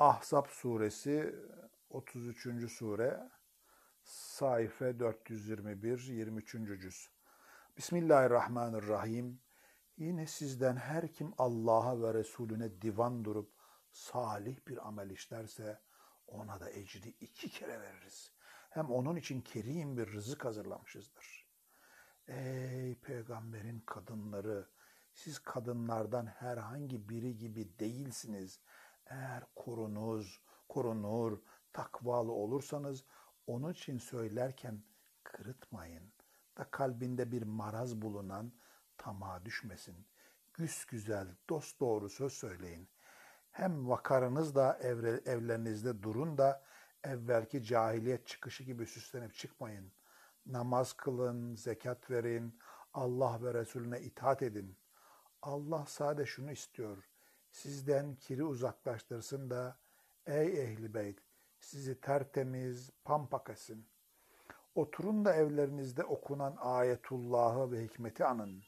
[0.00, 1.34] Ahzab suresi
[1.90, 2.72] 33.
[2.72, 3.30] sure
[4.02, 6.52] sayfa 421 23.
[6.80, 7.10] cüz.
[7.76, 9.40] Bismillahirrahmanirrahim.
[9.96, 13.52] Yine sizden her kim Allah'a ve Resulüne divan durup
[13.90, 15.80] salih bir amel işlerse
[16.26, 18.32] ona da ecri iki kere veririz.
[18.70, 21.46] Hem onun için kerim bir rızık hazırlamışızdır.
[22.28, 24.68] Ey peygamberin kadınları!
[25.14, 28.60] Siz kadınlardan herhangi biri gibi değilsiniz.
[29.10, 31.38] Eğer korunuz, korunur,
[31.72, 33.04] takvalı olursanız
[33.46, 34.82] onun için söylerken
[35.24, 36.12] kırıtmayın
[36.58, 38.52] da kalbinde bir maraz bulunan
[38.98, 40.06] tamağa düşmesin.
[40.54, 42.88] Güz güzel, dost doğru söz söyleyin.
[43.50, 46.64] Hem vakarınızla evre, evlerinizde durun da
[47.04, 49.92] evvelki cahiliyet çıkışı gibi süslenip çıkmayın.
[50.46, 52.58] Namaz kılın, zekat verin,
[52.94, 54.78] Allah ve Resulüne itaat edin.
[55.42, 57.09] Allah sade şunu istiyor.
[57.50, 59.78] Sizden kiri uzaklaştırsın da
[60.26, 61.18] ey ehli beyt
[61.58, 63.88] sizi tertemiz pampak etsin.
[64.74, 68.62] Oturun da evlerinizde okunan ayetullahı ve hikmeti anın.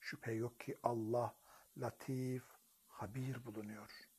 [0.00, 1.34] Şüphe yok ki Allah
[1.76, 2.44] latif,
[2.86, 4.11] habir bulunuyor.''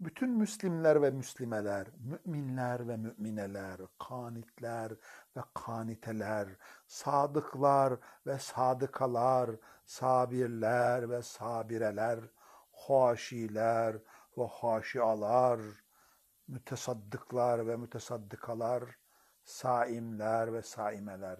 [0.00, 4.92] Bütün Müslimler ve Müslimeler, müminler ve mümineler, kanitler
[5.36, 6.48] ve kaniteler,
[6.86, 7.94] sadıklar
[8.26, 9.50] ve sadıkalar,
[9.84, 12.20] sabirler ve sabireler,
[12.72, 13.96] haşiler
[14.38, 15.60] ve haşialar,
[16.48, 18.84] mütesaddıklar ve mütesaddikalar,
[19.44, 21.38] saimler ve saimeler,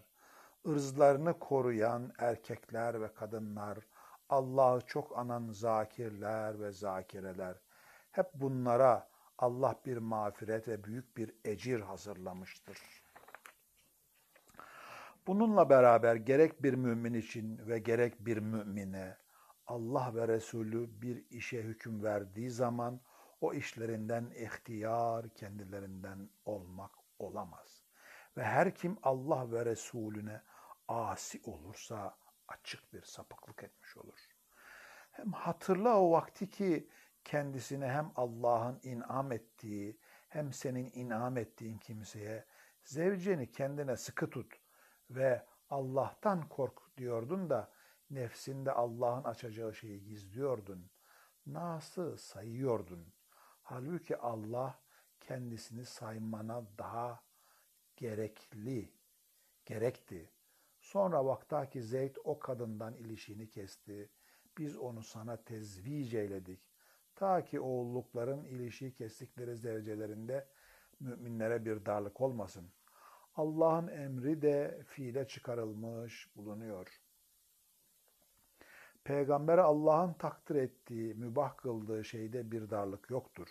[0.67, 3.79] ırzlarını koruyan erkekler ve kadınlar,
[4.29, 7.57] Allah'ı çok anan zakirler ve zakireler,
[8.19, 12.79] hep bunlara Allah bir mağfiret ve büyük bir ecir hazırlamıştır.
[15.27, 19.17] Bununla beraber gerek bir mümin için ve gerek bir mümine
[19.67, 23.01] Allah ve Resulü bir işe hüküm verdiği zaman
[23.41, 27.85] o işlerinden ihtiyar kendilerinden olmak olamaz.
[28.37, 30.43] Ve her kim Allah ve Resulüne
[30.89, 32.17] asi olursa
[32.49, 34.29] açık bir sapıklık etmiş olur.
[35.11, 36.89] Hem hatırla o vakti ki
[37.29, 42.45] kendisine hem Allah'ın inam ettiği hem senin inam ettiğin kimseye
[42.83, 44.55] zevceni kendine sıkı tut
[45.11, 47.73] ve Allah'tan kork diyordun da
[48.11, 50.91] nefsinde Allah'ın açacağı şeyi gizliyordun.
[51.47, 53.13] Nasıl sayıyordun.
[53.63, 54.81] Halbuki Allah
[55.21, 57.25] kendisini saymana daha
[57.97, 58.93] gerekli,
[59.65, 60.31] gerekti.
[60.81, 64.11] Sonra vaktaki Zeyd o kadından ilişiğini kesti.
[64.59, 66.68] Biz onu sana tezvic eyledik.
[67.19, 70.47] Ta ki oğullukların ilişiği kestikleri zevcelerinde
[71.01, 72.69] müminlere bir darlık olmasın.
[73.37, 77.01] Allah'ın emri de fiile çıkarılmış bulunuyor.
[79.05, 83.49] Peygamber Allah'ın takdir ettiği, mübah kıldığı şeyde bir darlık yoktur.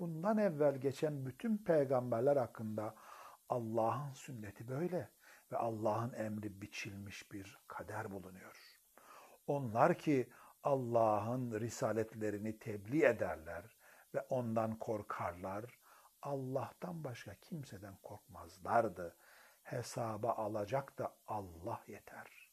[0.00, 2.94] Bundan evvel geçen bütün peygamberler hakkında
[3.48, 5.08] Allah'ın sünneti böyle
[5.52, 8.78] ve Allah'ın emri biçilmiş bir kader bulunuyor.
[9.46, 10.28] Onlar ki
[10.64, 13.76] Allah'ın risaletlerini tebliğ ederler
[14.14, 15.64] ve ondan korkarlar.
[16.22, 19.16] Allah'tan başka kimseden korkmazlardı.
[19.62, 22.52] Hesaba alacak da Allah yeter.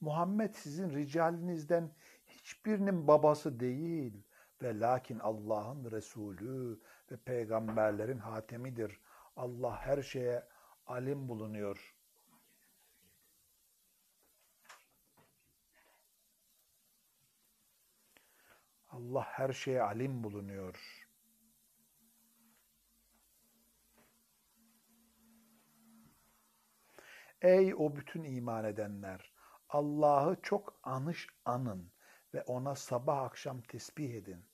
[0.00, 1.90] Muhammed sizin ricalinizden
[2.26, 4.24] hiçbirinin babası değil
[4.62, 6.80] ve lakin Allah'ın Resulü
[7.12, 9.00] ve peygamberlerin hatemidir.
[9.36, 10.42] Allah her şeye
[10.86, 11.97] alim bulunuyor.''
[18.98, 21.06] Allah her şeye alim bulunuyor.
[27.42, 29.32] Ey o bütün iman edenler!
[29.68, 31.92] Allah'ı çok anış anın
[32.34, 34.44] ve ona sabah akşam tesbih edin.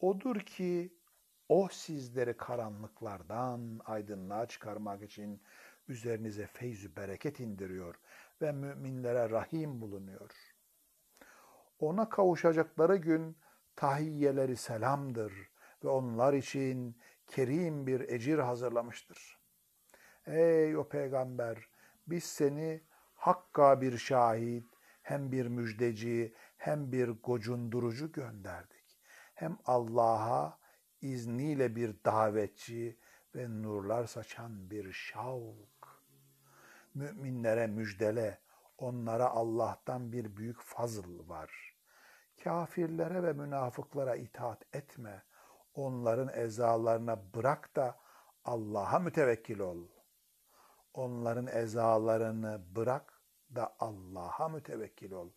[0.00, 0.98] Odur ki
[1.48, 5.42] o sizleri karanlıklardan aydınlığa çıkarmak için
[5.88, 7.94] üzerinize feyzü bereket indiriyor
[8.42, 10.30] ve müminlere rahim bulunuyor.
[11.78, 13.36] Ona kavuşacakları gün
[13.76, 15.32] tahiyyeleri selamdır
[15.84, 16.96] ve onlar için
[17.26, 19.38] kerim bir ecir hazırlamıştır.
[20.26, 21.68] Ey o peygamber
[22.06, 22.80] biz seni
[23.14, 24.66] hakka bir şahit,
[25.02, 28.98] hem bir müjdeci, hem bir gocundurucu gönderdik.
[29.34, 30.58] Hem Allah'a
[31.00, 32.98] izniyle bir davetçi
[33.34, 36.02] ve nurlar saçan bir şavk.
[36.94, 38.38] Müminlere müjdele,
[38.78, 41.71] onlara Allah'tan bir büyük fazıl var.''
[42.44, 45.22] Kafirlere ve münafıklara itaat etme.
[45.74, 47.98] Onların ezalarına bırak da
[48.44, 49.88] Allah'a mütevekkil ol.
[50.94, 53.22] Onların ezalarını bırak
[53.54, 55.30] da Allah'a mütevekkil ol.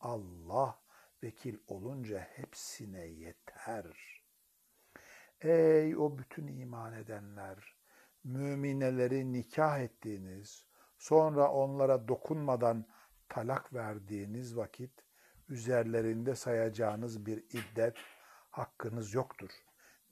[0.00, 0.78] Allah
[1.22, 4.22] vekil olunca hepsine yeter.
[5.40, 7.76] Ey o bütün iman edenler,
[8.24, 10.66] mümineleri nikah ettiğiniz,
[10.98, 12.86] sonra onlara dokunmadan
[13.28, 15.05] talak verdiğiniz vakit
[15.48, 17.96] üzerlerinde sayacağınız bir iddet
[18.50, 19.50] hakkınız yoktur.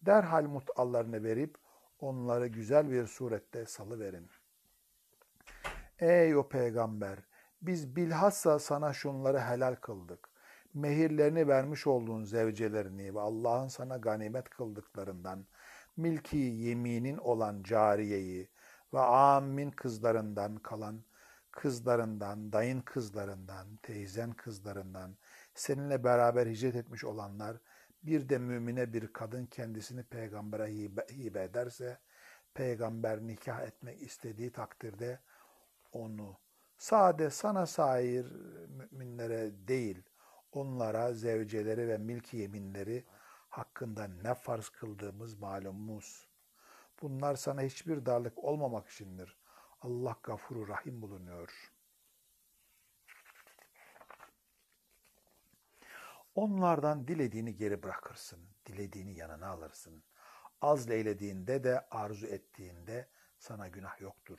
[0.02, 1.56] Derhal mutallarını verip
[2.00, 4.30] onları güzel bir surette salıverin.
[5.98, 7.18] Ey o peygamber!
[7.62, 10.28] Biz bilhassa sana şunları helal kıldık.
[10.74, 15.46] Mehirlerini vermiş olduğun zevcelerini ve Allah'ın sana ganimet kıldıklarından,
[15.96, 18.48] milki yeminin olan cariyeyi
[18.94, 21.04] ve amin kızlarından kalan
[21.50, 25.16] kızlarından, dayın kızlarından, teyzen kızlarından,
[25.54, 27.56] seninle beraber hicret etmiş olanlar,
[28.02, 31.98] bir de mümine bir kadın kendisini peygambere hibe, hibe ederse,
[32.54, 35.20] peygamber nikah etmek istediği takdirde
[35.92, 36.38] onu
[36.76, 38.26] sade sana sair
[38.68, 40.02] müminlere değil,
[40.52, 43.04] onlara zevceleri ve milki yeminleri
[43.48, 46.28] hakkında ne farz kıldığımız malumumuz.
[47.02, 49.36] Bunlar sana hiçbir darlık olmamak içindir.
[49.80, 51.73] Allah gafuru rahim bulunuyor.
[56.34, 60.04] Onlardan dilediğini geri bırakırsın, dilediğini yanına alırsın.
[60.60, 63.08] Az leylediğinde de arzu ettiğinde
[63.38, 64.38] sana günah yoktur.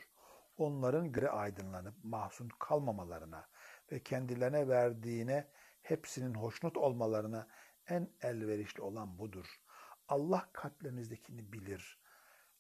[0.57, 3.47] Onların göre aydınlanıp mahzun kalmamalarına
[3.91, 5.47] ve kendilerine verdiğine
[5.81, 7.47] hepsinin hoşnut olmalarına
[7.87, 9.61] en elverişli olan budur.
[10.07, 11.99] Allah kalplerinizdekini bilir.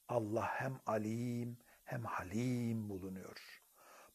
[0.07, 3.61] Allah hem alim hem halim bulunuyor.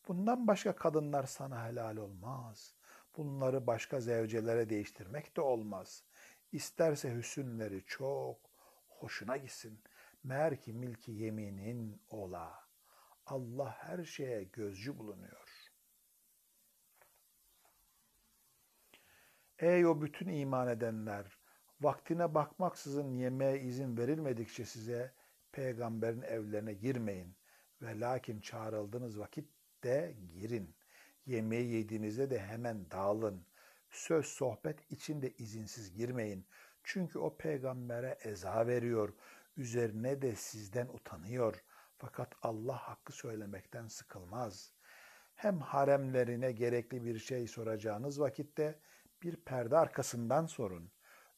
[0.08, 2.74] Bundan başka kadınlar sana helal olmaz.
[3.20, 6.04] Bunları başka zevcelere değiştirmek de olmaz.
[6.52, 8.50] İsterse hüsünleri çok
[8.88, 9.82] hoşuna gitsin.
[10.24, 12.68] Meğer ki milki yeminin ola.
[13.26, 15.72] Allah her şeye gözcü bulunuyor.
[19.58, 21.38] Ey o bütün iman edenler!
[21.80, 25.14] Vaktine bakmaksızın yemeğe izin verilmedikçe size
[25.52, 27.36] peygamberin evlerine girmeyin
[27.82, 30.79] ve lakin çağrıldığınız vakitte girin.
[31.30, 33.46] Yemeği yediğinizde de hemen dağılın.
[33.90, 36.46] Söz sohbet içinde izinsiz girmeyin.
[36.84, 39.14] Çünkü o peygambere eza veriyor.
[39.56, 41.64] Üzerine de sizden utanıyor.
[41.98, 44.72] Fakat Allah hakkı söylemekten sıkılmaz.
[45.34, 48.78] Hem haremlerine gerekli bir şey soracağınız vakitte
[49.22, 50.90] bir perde arkasından sorun.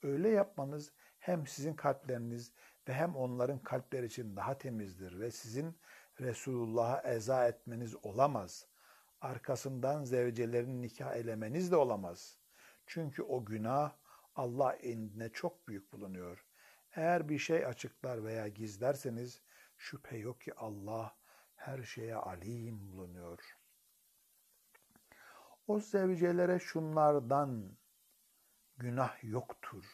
[0.02, 2.52] Öyle yapmanız hem sizin kalpleriniz
[2.88, 5.78] ve hem onların kalpleri için daha temizdir ve sizin
[6.20, 8.71] Resulullah'a eza etmeniz olamaz.
[9.22, 12.38] Arkasından zevcelerin nikah elemeniz de olamaz.
[12.86, 13.92] Çünkü o günah
[14.34, 16.46] Allah indine çok büyük bulunuyor.
[16.92, 19.42] Eğer bir şey açıklar veya gizlerseniz
[19.76, 21.16] şüphe yok ki Allah
[21.54, 23.58] her şeye alim bulunuyor.
[25.66, 27.76] O zevcelere şunlardan
[28.76, 29.84] günah yoktur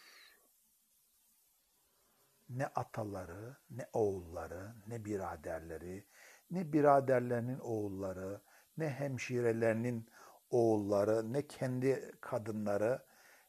[2.48, 6.06] ne ataları, ne oğulları, ne biraderleri,
[6.50, 8.40] ne biraderlerinin oğulları,
[8.78, 10.08] ne hemşirelerinin
[10.50, 13.06] oğulları, ne kendi kadınları,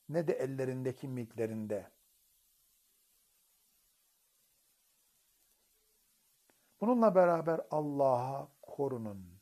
[0.09, 1.91] ne de ellerindeki milklerinde.
[6.81, 9.39] Bununla beraber Allah'a korunun.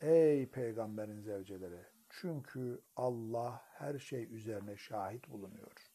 [0.00, 1.84] Ey peygamberin zevceleri!
[2.08, 5.90] Çünkü Allah her şey üzerine şahit bulunuyor.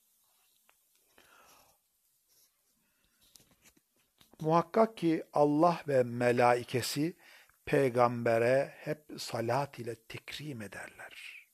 [4.41, 7.15] Muhakkak ki Allah ve melaikesi
[7.72, 11.46] peygambere hep salat ile tekrim ederler.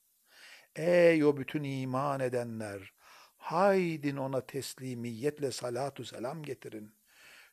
[0.75, 2.93] Ey o bütün iman edenler!
[3.37, 6.95] Haydin ona teslimiyetle salatu selam getirin.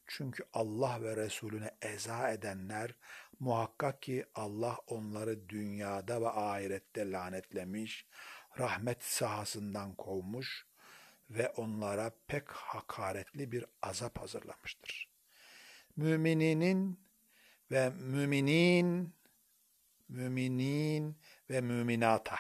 [0.07, 2.95] Çünkü Allah ve Resulüne eza edenler
[3.41, 8.07] muhakkak ki Allah onları dünyada ve ahirette lanetlemiş,
[8.59, 10.67] rahmet sahasından kovmuş
[11.31, 15.15] ve onlara pek hakaretli bir azap hazırlamıştır
[15.97, 17.04] mümininin
[17.71, 19.15] ve müminin,
[20.09, 21.17] müminin
[21.51, 22.37] ve müminata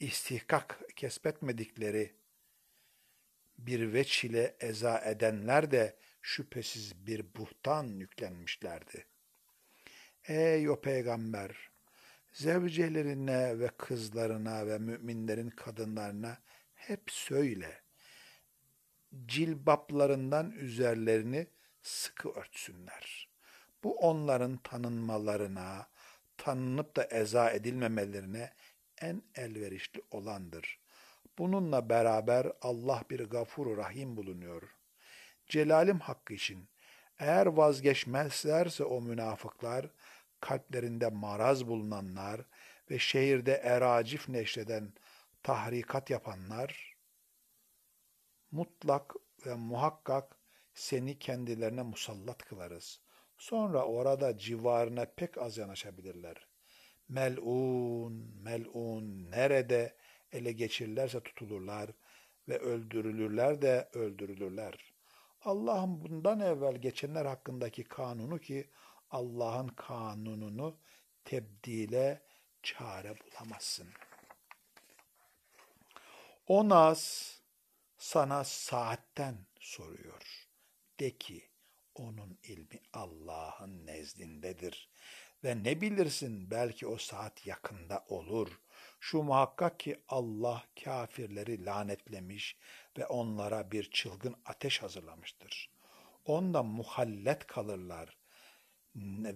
[0.00, 2.16] istihkak kesbetmedikleri
[3.58, 9.06] bir veç ile eza edenler de şüphesiz bir buhtan yüklenmişlerdi.
[10.24, 11.70] Ey o peygamber!
[12.32, 16.38] Zevcelerine ve kızlarına ve müminlerin kadınlarına
[16.74, 17.82] hep söyle.
[19.26, 21.46] Cilbaplarından üzerlerini
[21.82, 23.35] sıkı örtsünler.
[23.84, 25.86] Bu onların tanınmalarına,
[26.36, 28.52] tanınıp da eza edilmemelerine
[29.00, 30.80] en elverişli olandır.
[31.38, 34.62] Bununla beraber Allah bir gafuru rahim bulunuyor.
[35.46, 36.68] Celalim hakkı için
[37.18, 39.90] eğer vazgeçmezlerse o münafıklar,
[40.40, 42.40] kalplerinde maraz bulunanlar
[42.90, 44.92] ve şehirde eracif neşreden
[45.42, 46.96] tahrikat yapanlar
[48.50, 49.14] mutlak
[49.46, 50.36] ve muhakkak
[50.74, 53.00] seni kendilerine musallat kılarız.
[53.38, 56.46] Sonra orada civarına pek az yanaşabilirler.
[57.08, 58.12] Mel'un,
[58.42, 59.96] mel'un nerede
[60.32, 61.90] ele geçirirlerse tutulurlar
[62.48, 64.94] ve öldürülürler de öldürülürler.
[65.42, 68.70] Allah'ın bundan evvel geçenler hakkındaki kanunu ki
[69.10, 70.78] Allah'ın kanununu
[71.24, 72.22] tebdile
[72.62, 73.88] çare bulamazsın.
[76.46, 77.32] O naz
[77.98, 80.48] sana saatten soruyor.
[81.00, 81.42] De ki
[82.00, 84.88] onun ilmi Allah'ın nezdindedir.
[85.44, 88.60] Ve ne bilirsin belki o saat yakında olur.
[89.00, 92.56] Şu muhakkak ki Allah kafirleri lanetlemiş
[92.98, 95.70] ve onlara bir çılgın ateş hazırlamıştır.
[96.24, 98.16] Onda muhallet kalırlar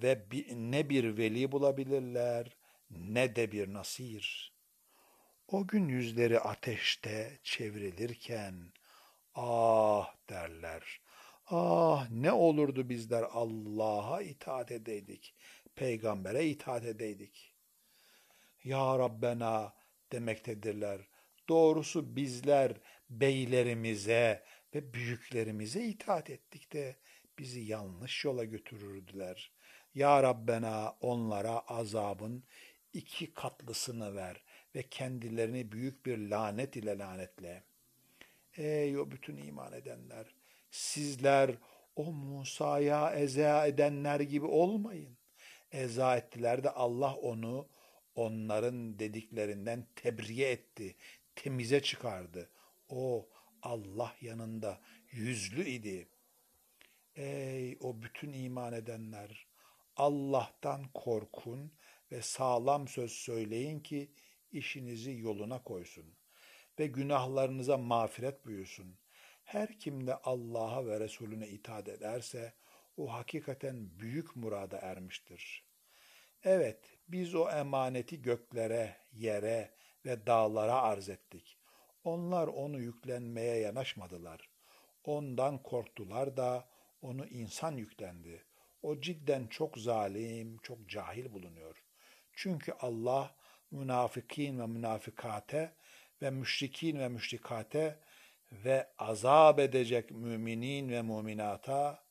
[0.03, 2.57] ve ne bir veli bulabilirler
[2.91, 4.53] ne de bir nasir.
[5.49, 8.73] O gün yüzleri ateşte çevrilirken
[9.35, 11.01] ah derler.
[11.53, 15.35] Ah ne olurdu bizler Allah'a itaat edeydik,
[15.75, 17.55] peygambere itaat edeydik.
[18.65, 19.75] Ya Rabbena
[20.13, 21.01] demektedirler.
[21.49, 22.73] Doğrusu bizler
[23.11, 26.97] beylerimize ve büyüklerimize itaat ettik de
[27.39, 29.53] bizi yanlış yola götürürdüler.
[29.95, 32.45] Ya Rabbena onlara azabın
[32.93, 34.43] iki katlısını ver
[34.75, 37.65] ve kendilerini büyük bir lanet ile lanetle.
[38.57, 40.40] Ey o bütün iman edenler!
[40.71, 41.57] Sizler
[41.97, 45.19] o Musa'ya eza edenler gibi olmayın.
[45.73, 47.69] Eza ettiler de Allah onu
[48.15, 50.97] onların dediklerinden tebriye etti,
[51.37, 52.51] temize çıkardı.
[52.89, 53.29] O
[53.63, 56.09] Allah yanında yüzlü idi.
[57.17, 59.47] Ey o bütün iman edenler!
[59.97, 61.73] Allah'tan korkun
[62.13, 64.13] ve sağlam söz söyleyin ki
[64.53, 66.15] işinizi yoluna koysun
[66.79, 68.97] ve günahlarınıza mağfiret buyursun.
[69.51, 72.53] Her kim de Allah'a ve Resulüne itaat ederse
[72.97, 75.65] o hakikaten büyük murada ermiştir.
[76.45, 79.71] Evet, biz o emaneti göklere, yere
[80.07, 81.59] ve dağlara arz ettik.
[82.05, 84.51] Onlar onu yüklenmeye yanaşmadılar.
[85.05, 86.69] Ondan korktular da
[87.03, 88.45] onu insan yüklendi.
[88.83, 91.85] O cidden çok zalim, çok cahil bulunuyor.
[92.33, 93.35] Çünkü Allah
[93.71, 95.73] münafıkin ve münafikate
[96.23, 97.99] ve müşrikin ve müşrikate
[98.53, 102.05] ve azap edecek müminin ve muminata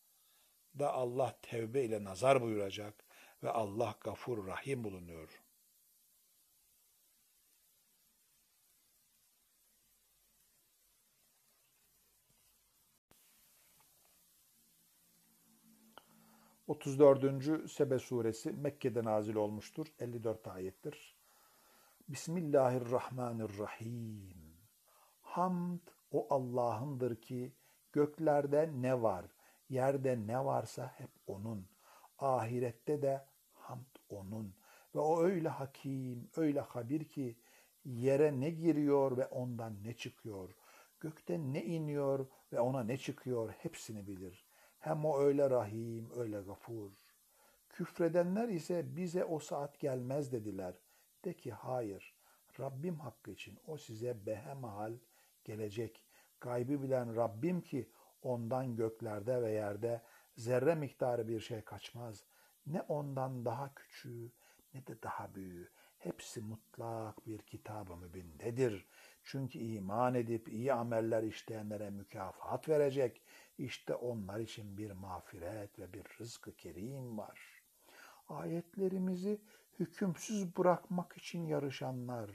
[0.80, 3.06] da Allah tevbe ile nazar buyuracak
[3.44, 5.44] ve Allah gafur rahim bulunuyor.
[16.68, 19.88] Otuz dördüncü Sebe suresi Mekke'de nazil olmuştur.
[20.00, 21.16] 54 ayettir.
[22.10, 24.34] Bismillahirrahmanirrahim.
[25.22, 25.80] Hamd
[26.12, 27.54] o Allah'ındır ki
[27.92, 29.26] göklerde ne var,
[29.70, 31.68] yerde ne varsa hep O'nun.
[32.18, 34.56] Ahirette de hamd O'nun.
[34.96, 37.38] Ve O öyle hakim, öyle habir ki
[37.86, 40.56] yere ne giriyor ve ondan ne çıkıyor.
[41.00, 44.46] Gökte ne iniyor ve ona ne çıkıyor hepsini bilir.
[44.80, 46.92] Hem o öyle rahim, öyle gafur.
[47.70, 50.76] Küfredenler ise bize o saat gelmez dediler.
[51.26, 52.16] De ki hayır,
[52.60, 54.94] Rabbim hakkı için o size behemahal
[55.50, 56.04] gelecek.
[56.42, 57.90] Gaybı bilen Rabbim ki
[58.22, 60.02] ondan göklerde ve yerde
[60.38, 62.24] zerre miktarı bir şey kaçmaz.
[62.68, 64.32] Ne ondan daha küçüğü
[64.74, 65.70] ne de daha büyüğü.
[65.98, 68.88] Hepsi mutlak bir kitab-ı mübindedir.
[69.24, 73.22] Çünkü iman edip iyi ameller işleyenlere mükafat verecek.
[73.58, 77.40] İşte onlar için bir mağfiret ve bir rızkı kerim var.
[78.28, 79.42] Ayetlerimizi
[79.80, 82.30] hükümsüz bırakmak için yarışanlar,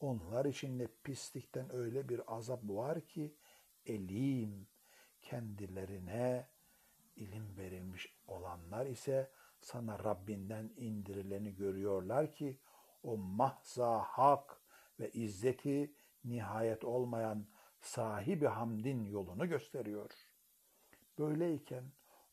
[0.00, 3.36] onlar için de pislikten öyle bir azap var ki
[3.86, 4.68] elim
[5.22, 6.48] kendilerine
[7.16, 12.60] ilim verilmiş olanlar ise sana Rabbinden indirileni görüyorlar ki
[13.02, 14.62] o mahza hak
[15.00, 17.46] ve izzeti nihayet olmayan
[17.80, 20.10] sahibi hamdin yolunu gösteriyor.
[21.18, 21.84] Böyleyken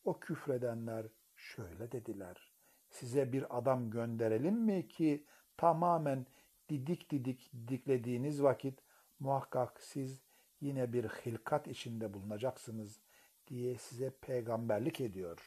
[0.03, 1.05] o küfredenler
[1.35, 2.53] şöyle dediler.
[2.89, 5.25] Size bir adam gönderelim mi ki
[5.57, 6.25] tamamen
[6.69, 8.79] didik didik didiklediğiniz vakit
[9.19, 10.23] muhakkak siz
[10.61, 13.01] yine bir hilkat içinde bulunacaksınız
[13.47, 15.39] diye size peygamberlik ediyor.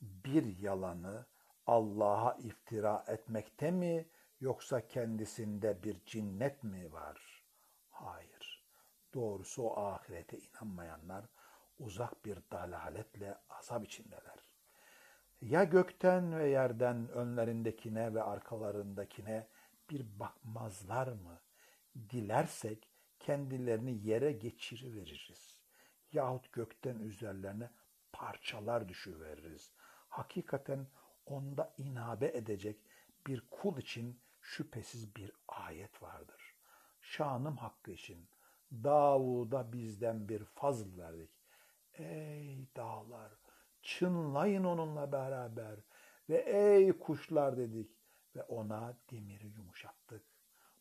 [0.00, 1.26] Bir yalanı
[1.66, 4.08] Allah'a iftira etmekte mi
[4.40, 7.44] yoksa kendisinde bir cinnet mi var?
[7.88, 8.64] Hayır.
[9.14, 11.24] Doğrusu o ahirete inanmayanlar
[11.78, 14.41] uzak bir dalaletle azap içindeler
[15.42, 19.46] ya gökten ve yerden önlerindekine ve arkalarındakine
[19.90, 21.40] bir bakmazlar mı?
[22.10, 22.88] Dilersek
[23.20, 25.58] kendilerini yere geçiriveririz.
[26.12, 27.70] Yahut gökten üzerlerine
[28.12, 29.72] parçalar düşüveririz.
[30.08, 30.86] Hakikaten
[31.26, 32.76] onda inabe edecek
[33.26, 36.54] bir kul için şüphesiz bir ayet vardır.
[37.00, 38.28] Şanım hakkı için
[38.72, 41.30] Davud'a bizden bir fazl verdik.
[41.94, 43.41] Ey dağlar
[43.82, 45.80] çınlayın onunla beraber
[46.28, 47.90] ve ey kuşlar dedik
[48.36, 50.24] ve ona demiri yumuşattık.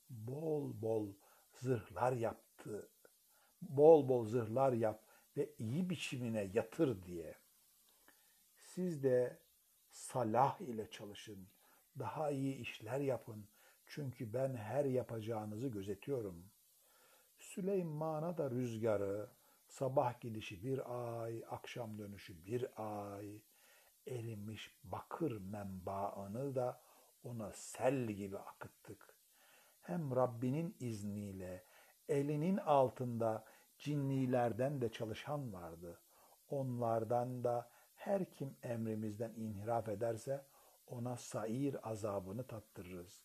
[0.10, 1.14] Bol bol
[1.54, 2.90] zırhlar yaptı.
[3.62, 5.04] Bol bol zırhlar yap
[5.38, 7.36] ve iyi biçimine yatır diye.
[8.56, 9.40] Siz de
[9.90, 11.48] salah ile çalışın.
[12.00, 13.48] Daha iyi işler yapın.
[13.86, 16.52] Çünkü ben her yapacağınızı gözetiyorum.
[17.38, 19.30] Süleyman'a da rüzgarı,
[19.72, 20.82] sabah gidişi bir
[21.22, 23.42] ay, akşam dönüşü bir ay,
[24.08, 26.82] erimiş bakır menbaını da
[27.24, 29.16] ona sel gibi akıttık.
[29.82, 31.64] Hem Rabbinin izniyle
[32.10, 33.46] elinin altında
[33.78, 36.00] cinnilerden de çalışan vardı.
[36.50, 40.46] Onlardan da her kim emrimizden inhiraf ederse
[40.88, 43.24] ona sair azabını tattırırız.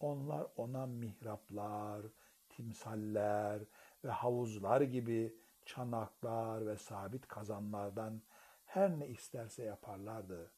[0.00, 2.06] Onlar ona mihraplar,
[2.48, 3.62] timsaller
[4.04, 8.22] ve havuzlar gibi çanaklar ve sabit kazanlardan
[8.64, 10.52] her ne isterse yaparlardı.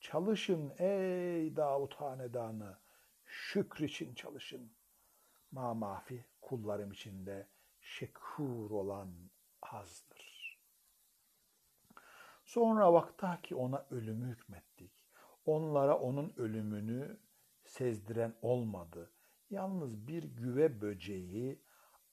[0.00, 2.78] Çalışın ey Davut hanedanı,
[3.24, 4.72] şükür için çalışın.
[5.50, 7.48] Ma mafi kullarım içinde
[7.80, 9.10] şekur olan
[9.62, 10.58] azdır.
[12.44, 14.92] Sonra vakta ki ona ölümü hükmettik.
[15.46, 17.18] Onlara onun ölümünü
[17.64, 19.10] sezdiren olmadı.
[19.50, 21.62] Yalnız bir güve böceği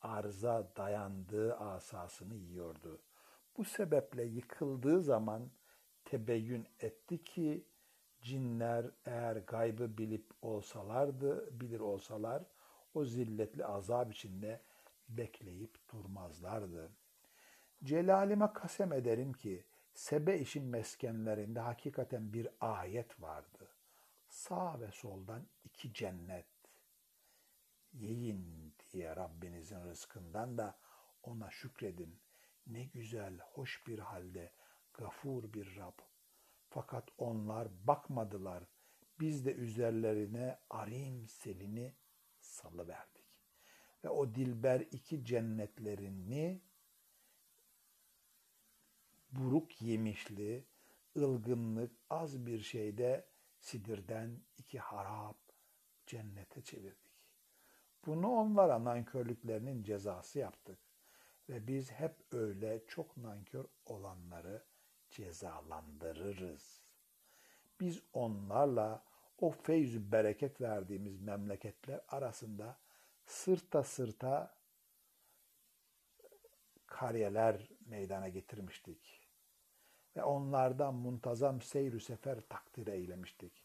[0.02, 3.02] arza dayandığı asasını yiyordu.
[3.58, 5.52] Bu sebeple yıkıldığı zaman
[6.06, 7.66] tebeyyün etti ki
[8.22, 12.44] cinler eğer gaybı bilip olsalardı, bilir olsalar
[12.94, 14.62] o zilletli azap içinde
[15.10, 16.92] bekleyip durmazlardı.
[17.84, 23.68] Celalime kasem ederim ki Sebe işin meskenlerinde hakikaten bir ayet vardı.
[24.30, 26.46] Sağ ve soldan iki cennet.
[27.94, 30.80] Yiyin diye Rabbinizin rızkından da
[31.24, 32.20] ona şükredin.
[32.68, 34.54] Ne güzel, hoş bir halde,
[34.94, 36.00] gafur bir Rab.
[36.70, 38.64] Fakat onlar bakmadılar.
[39.20, 41.96] Biz de üzerlerine arim selini
[42.40, 43.26] salıverdik.
[44.04, 46.62] Ve o dilber iki cennetlerini
[49.32, 50.66] buruk yemişli,
[51.18, 55.38] ılgınlık az bir şeyde sidirden iki harap
[56.06, 57.01] cennete çevirdik.
[58.06, 60.80] Bunu onlara nankörlüklerinin cezası yaptık.
[61.50, 64.64] Ve biz hep öyle çok nankör olanları
[65.10, 66.82] cezalandırırız.
[67.80, 69.04] Biz onlarla
[69.38, 72.78] o feyzü bereket verdiğimiz memleketler arasında
[73.26, 74.56] sırta sırta
[76.88, 79.28] kariyeler meydana getirmiştik.
[80.16, 83.64] Ve onlardan muntazam seyr sefer takdir eylemiştik.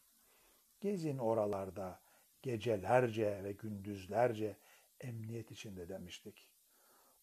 [0.81, 1.99] Gezin oralarda
[2.41, 4.57] gecelerce ve gündüzlerce
[4.99, 6.49] emniyet içinde demiştik.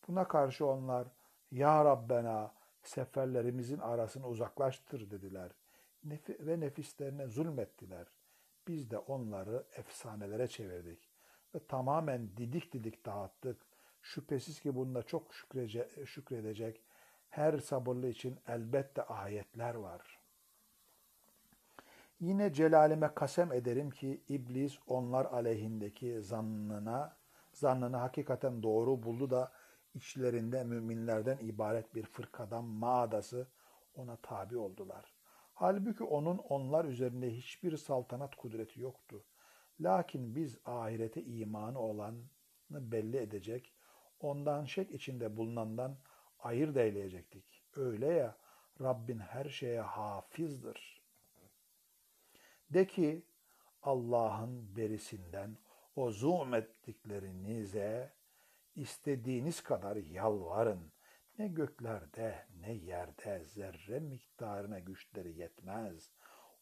[0.08, 1.08] Buna karşı onlar
[1.50, 5.52] Ya Rabbena seferlerimizin arasını uzaklaştır dediler
[6.06, 8.06] Nef- ve nefislerine zulmettiler.
[8.68, 11.10] Biz de onları efsanelere çevirdik
[11.54, 13.66] ve tamamen didik didik dağıttık.
[14.02, 16.82] Şüphesiz ki bunda çok şükrece, şükredecek
[17.28, 20.23] her sabırlı için elbette ayetler var.
[22.20, 27.16] Yine celalime kasem ederim ki iblis onlar aleyhindeki zannına,
[27.52, 29.52] zannını hakikaten doğru buldu da
[29.94, 33.48] içlerinde müminlerden ibaret bir fırkadan mağdası
[33.94, 35.14] ona tabi oldular.
[35.54, 39.24] Halbuki onun onlar üzerinde hiçbir saltanat kudreti yoktu.
[39.80, 42.22] Lakin biz ahirete imanı olanı
[42.70, 43.74] belli edecek,
[44.20, 45.96] ondan şek içinde bulunandan
[46.38, 47.64] ayırt eyleyecektik.
[47.76, 48.36] Öyle ya
[48.80, 50.93] Rabbin her şeye hafizdir.
[52.70, 53.26] De ki
[53.82, 55.58] Allah'ın berisinden
[55.96, 58.12] o zoom ettiklerinize
[58.76, 60.92] istediğiniz kadar yalvarın.
[61.38, 66.10] Ne göklerde ne yerde zerre miktarına güçleri yetmez.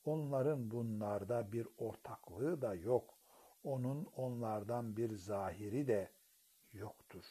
[0.05, 3.19] Onların bunlarda bir ortaklığı da yok.
[3.65, 6.11] Onun onlardan bir zahiri de
[6.73, 7.25] yoktur.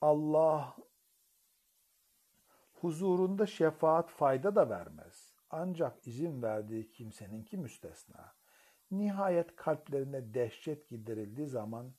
[0.00, 0.76] Allah
[2.84, 5.34] huzurunda şefaat fayda da vermez.
[5.50, 8.34] Ancak izin verdiği kimseninki müstesna.
[8.90, 11.94] Nihayet kalplerine dehşet giderildiği zaman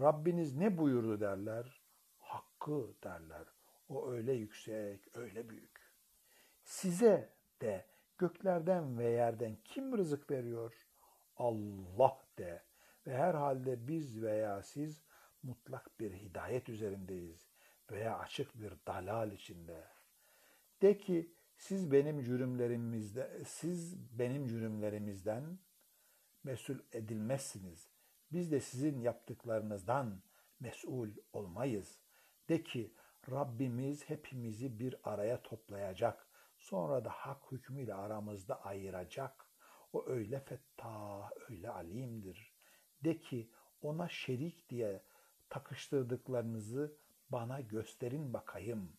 [0.00, 1.82] Rabbiniz ne buyurdu derler?
[2.18, 3.46] Hakkı derler.
[3.88, 5.92] O öyle yüksek, öyle büyük.
[6.62, 7.86] Size de
[8.18, 10.88] göklerden ve yerden kim rızık veriyor?
[11.36, 12.62] Allah de
[13.06, 15.02] ve herhalde biz veya siz
[15.42, 17.50] mutlak bir hidayet üzerindeyiz
[17.90, 19.97] veya açık bir dalal içinde.
[20.82, 25.58] De ki siz benim cürümlerimizde siz benim cürümlerimizden
[26.44, 27.88] mesul edilmezsiniz.
[28.32, 30.22] Biz de sizin yaptıklarınızdan
[30.60, 32.00] mesul olmayız.
[32.48, 32.94] De ki
[33.30, 36.28] Rabbimiz hepimizi bir araya toplayacak.
[36.58, 39.46] Sonra da hak hükmüyle aramızda ayıracak.
[39.92, 42.52] O öyle fettah, öyle alimdir.
[43.04, 43.50] De ki
[43.82, 45.02] ona şerik diye
[45.50, 46.96] takıştırdıklarınızı
[47.30, 48.92] bana gösterin bakayım.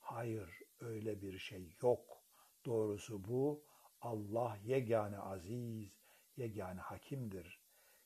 [0.00, 2.22] Hayır öyle bir şey yok.
[2.66, 3.64] Doğrusu bu
[4.00, 5.92] Allah yegane aziz,
[6.36, 7.60] yegane hakimdir.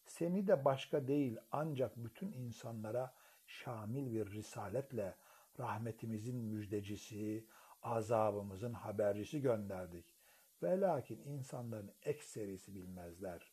[0.05, 3.15] Seni de başka değil ancak bütün insanlara
[3.47, 5.15] şamil bir risaletle
[5.59, 7.47] rahmetimizin müjdecisi,
[7.83, 10.17] azabımızın habercisi gönderdik.
[10.63, 13.53] Ve lakin insanların ekserisi bilmezler.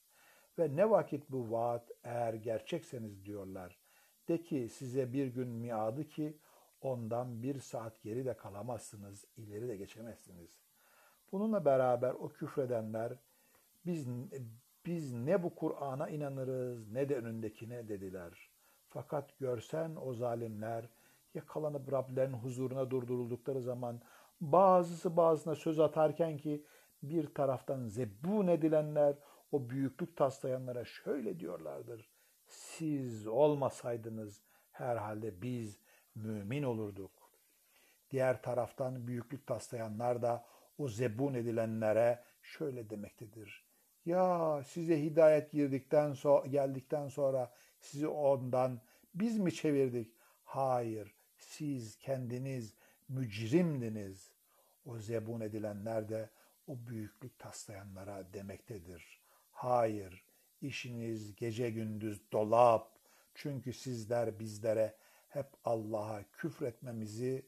[0.60, 3.80] Ve ne vakit bu vaat eğer gerçekseniz diyorlar.
[4.28, 6.38] De ki size bir gün miadı ki
[6.86, 10.60] ondan bir saat geri de kalamazsınız, ileri de geçemezsiniz.
[11.32, 13.14] Bununla beraber o küfredenler
[13.86, 14.08] biz
[14.86, 18.50] biz ne bu Kur'an'a inanırız ne de önündekine dediler.
[18.90, 20.90] Fakat görsen o zalimler
[21.34, 24.02] yakalanıp Rablerin huzuruna durduruldukları zaman
[24.42, 26.66] bazısı bazısına söz atarken ki
[27.04, 29.16] bir taraftan zebun edilenler
[29.52, 32.10] o büyüklük taslayanlara şöyle diyorlardır.
[32.48, 35.80] Siz olmasaydınız herhalde biz
[36.16, 37.12] mümin olurduk.
[38.12, 40.46] Diğer taraftan büyüklük taslayanlar da
[40.78, 43.66] o zebun edilenlere şöyle demektedir.
[44.06, 48.82] Ya size hidayet girdikten sonra geldikten sonra sizi ondan
[49.16, 50.16] biz mi çevirdik?
[50.44, 52.76] Hayır, siz kendiniz
[53.10, 54.32] mücrimdiniz.
[54.86, 56.30] O zebun edilenler de
[56.68, 59.22] o büyüklük taslayanlara demektedir.
[59.52, 60.26] Hayır,
[60.62, 62.96] işiniz gece gündüz dolap.
[63.36, 64.96] Çünkü sizler bizlere
[65.36, 67.46] hep Allah'a küfretmemizi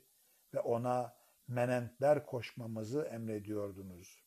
[0.53, 1.15] ve ona
[1.47, 4.23] menentler koşmamızı emrediyordunuz.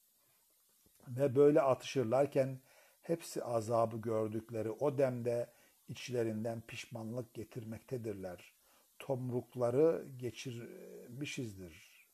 [1.09, 2.61] Ve böyle atışırlarken
[3.03, 5.53] hepsi azabı gördükleri o demde
[5.89, 8.55] içlerinden pişmanlık getirmektedirler.
[8.99, 12.07] Tomrukları geçirmişizdir.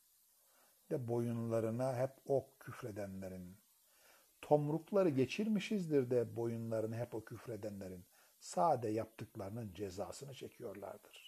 [0.90, 3.56] De boyunlarına hep ok küfredenlerin.
[4.42, 8.04] Tomrukları geçirmişizdir de boyunlarını hep o küfredenlerin.
[8.38, 11.25] Sade yaptıklarının cezasını çekiyorlardır.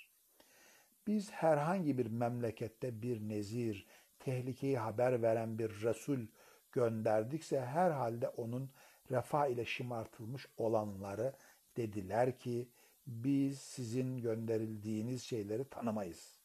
[1.08, 3.86] Biz herhangi bir memlekette bir nezir,
[4.18, 6.26] tehlikeyi haber veren bir Resul
[6.72, 8.70] gönderdikse herhalde onun
[9.10, 11.32] refah ile şımartılmış olanları
[11.76, 12.68] dediler ki
[13.06, 16.38] biz sizin gönderildiğiniz şeyleri tanımayız.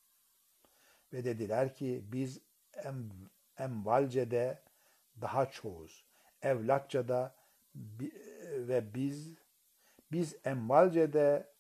[1.14, 2.42] Ve dediler ki biz
[2.84, 3.10] em,
[3.58, 4.62] emvalcede
[5.22, 6.06] daha çoğuz.
[6.42, 7.36] Evlatçada
[8.58, 9.36] ve biz
[10.12, 11.54] biz emvalcede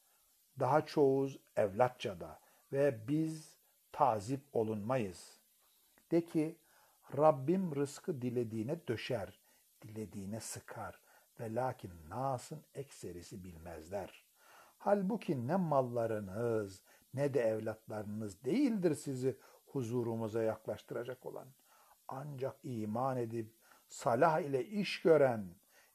[0.60, 2.43] daha çoğuz evlatçada
[2.74, 3.58] ve biz
[3.92, 5.40] tazip olunmayız.
[6.12, 6.58] De ki
[7.18, 9.40] Rabbim rızkı dilediğine döşer,
[9.82, 11.00] dilediğine sıkar
[11.40, 14.26] ve lakin nasın ekserisi bilmezler.
[14.78, 16.82] Halbuki ne mallarınız
[17.14, 21.48] ne de evlatlarınız değildir sizi huzurumuza yaklaştıracak olan.
[22.08, 23.54] Ancak iman edip
[23.88, 25.46] salah ile iş gören,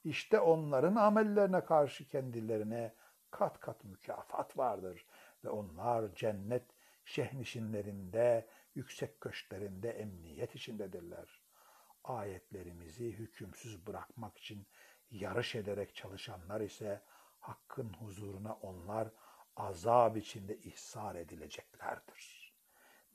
[0.03, 2.93] işte onların amellerine karşı kendilerine
[3.31, 5.05] kat kat mükafat vardır.
[5.43, 6.65] Ve onlar cennet
[7.05, 11.41] şehnişinlerinde, yüksek köşklerinde emniyet içindedirler.
[12.03, 14.67] Ayetlerimizi hükümsüz bırakmak için
[15.11, 17.01] yarış ederek çalışanlar ise
[17.39, 19.09] Hakk'ın huzuruna onlar
[19.55, 22.53] azap içinde ihsar edileceklerdir.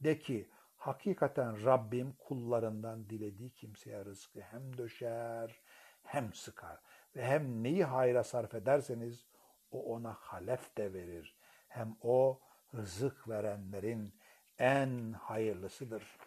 [0.01, 5.61] De ki hakikaten Rabbim kullarından dilediği kimseye rızkı hem döşer
[6.03, 6.81] hem sıkar
[7.17, 9.27] ve hem neyi hayra sarf ederseniz
[9.71, 11.37] o ona halef de verir.
[11.75, 12.41] Hem o
[12.75, 14.15] rızık verenlerin
[14.59, 16.19] en hayırlısıdır.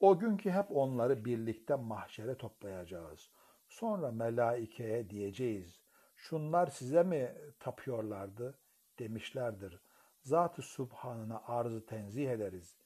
[0.00, 3.30] O günkü hep onları birlikte mahşere toplayacağız.
[3.68, 5.80] Sonra melaikeye diyeceğiz.
[6.16, 8.58] Şunlar size mi tapıyorlardı?
[8.98, 9.80] Demişlerdir.
[10.22, 12.76] Zat-ı Subhan'ına arzı tenzih ederiz.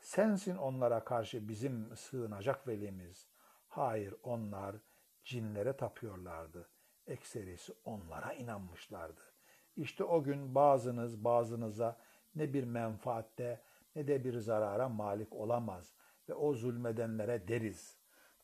[0.00, 3.28] Sensin onlara karşı bizim sığınacak velimiz.
[3.68, 4.76] Hayır onlar
[5.24, 6.68] cinlere tapıyorlardı.
[7.06, 9.37] Ekserisi onlara inanmışlardı.
[9.78, 11.98] İşte o gün bazınız bazınıza
[12.34, 13.60] ne bir menfaatte
[13.96, 15.92] ne de bir zarara malik olamaz
[16.28, 17.98] ve o zulmedenlere deriz.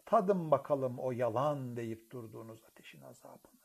[0.04, 3.60] Tadın bakalım o yalan deyip durduğunuz ateşin azabını.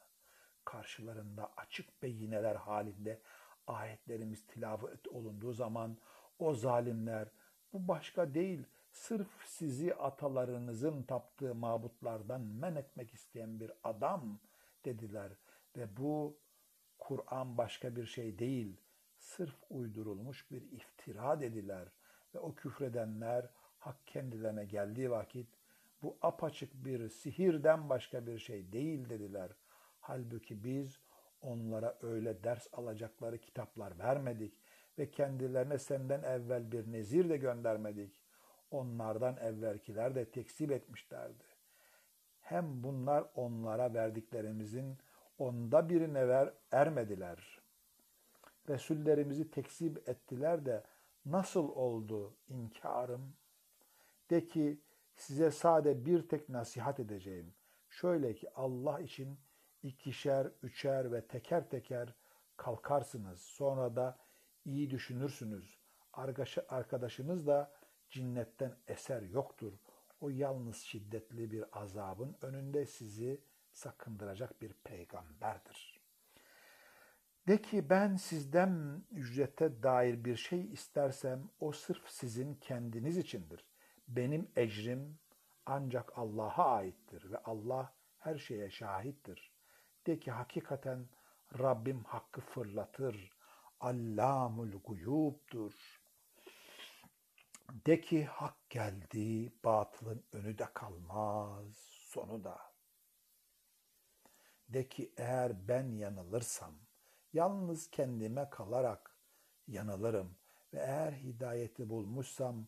[0.65, 3.21] Karşılarında açık beyineler halinde
[3.67, 5.97] ayetlerimiz tilavet olunduğu zaman
[6.39, 7.27] o zalimler
[7.73, 14.39] bu başka değil sırf sizi atalarınızın taptığı mabutlardan men etmek isteyen bir adam
[14.85, 15.31] dediler.
[15.77, 16.37] Ve bu
[16.99, 18.77] Kur'an başka bir şey değil,
[19.17, 21.87] sırf uydurulmuş bir iftira dediler.
[22.35, 25.47] Ve o küfredenler hak kendilerine geldiği vakit
[26.01, 29.51] bu apaçık bir sihirden başka bir şey değil dediler.
[29.99, 30.99] Halbuki biz
[31.41, 34.53] onlara öyle ders alacakları kitaplar vermedik
[34.97, 38.21] ve kendilerine senden evvel bir nezir de göndermedik.
[38.71, 41.43] Onlardan evvelkiler de tekzip etmişlerdi.
[42.41, 44.97] Hem bunlar onlara verdiklerimizin
[45.39, 47.59] onda birine ver, ermediler.
[48.69, 50.83] Resullerimizi tekzip ettiler de
[51.25, 53.33] nasıl oldu inkarım?
[54.29, 54.81] De ki
[55.15, 57.53] size sade bir tek nasihat edeceğim.
[57.89, 59.39] Şöyle ki Allah için
[59.83, 62.15] ikişer, üçer ve teker teker
[62.57, 63.41] kalkarsınız.
[63.41, 64.17] Sonra da
[64.65, 65.79] iyi düşünürsünüz.
[66.69, 67.71] Arkadaşınız da
[68.09, 69.73] cinnetten eser yoktur.
[70.21, 73.41] O yalnız şiddetli bir azabın önünde sizi
[73.79, 75.99] sakındıracak bir peygamberdir.
[77.47, 83.65] De ki ben sizden ücrete dair bir şey istersem o sırf sizin kendiniz içindir.
[84.07, 85.19] Benim ecrim
[85.65, 89.51] ancak Allah'a aittir ve Allah her şeye şahittir.
[90.07, 91.09] De ki hakikaten
[91.59, 93.31] Rabbim hakkı fırlatır.
[93.79, 95.73] Allamul guyubdur.
[97.71, 102.68] De ki hak geldi, batılın önü de kalmaz, sonu da.
[104.69, 106.73] De ki eğer ben yanılırsam,
[107.33, 109.17] yalnız kendime kalarak
[109.67, 110.35] yanılırım
[110.73, 112.67] ve eğer hidayeti bulmuşsam,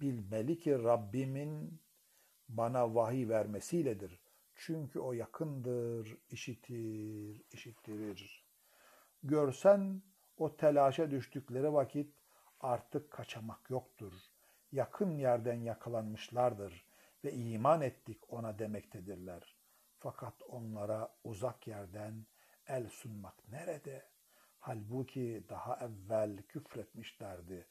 [0.00, 1.80] bilmeli ki Rabbimin
[2.48, 4.20] bana vahiy vermesiyledir.
[4.54, 8.44] Çünkü o yakındır, işitir, işittirir.
[9.22, 10.02] Görsen
[10.36, 12.14] o telaşa düştükleri vakit
[12.60, 14.12] artık kaçamak yoktur.
[14.72, 16.86] Yakın yerden yakalanmışlardır
[17.24, 19.57] ve iman ettik ona demektedirler.
[20.00, 22.26] Fakat onlara uzak yerden
[22.66, 24.04] el sunmak nerede?
[24.58, 27.66] Halbuki daha evvel küfretmişlerdi.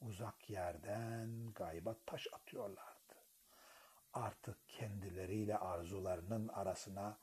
[0.00, 3.14] Uzak yerden gayba taş atıyorlardı.
[4.12, 7.18] Artık kendileriyle arzularının arasına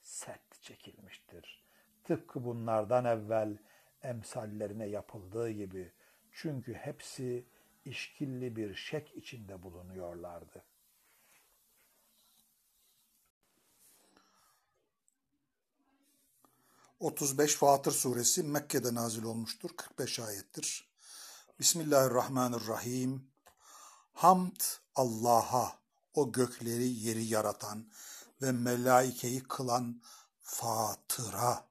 [0.00, 1.64] sert çekilmiştir.
[2.04, 3.58] Tıpkı bunlardan evvel
[4.02, 5.92] emsallerine yapıldığı gibi.
[6.32, 7.46] Çünkü hepsi
[7.84, 10.64] işkilli bir şek içinde bulunuyorlardı.
[17.02, 19.70] ...35 Fatır Suresi Mekke'de nazil olmuştur.
[19.76, 20.88] 45 ayettir.
[21.60, 23.30] Bismillahirrahmanirrahim.
[24.12, 24.60] Hamd
[24.94, 25.72] Allah'a,
[26.14, 27.92] o gökleri yeri yaratan
[28.42, 30.02] ve melaikeyi kılan
[30.40, 31.68] Fatıra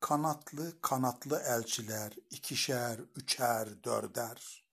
[0.00, 4.64] kanatlı kanatlı elçiler ikişer, üçer, dörder.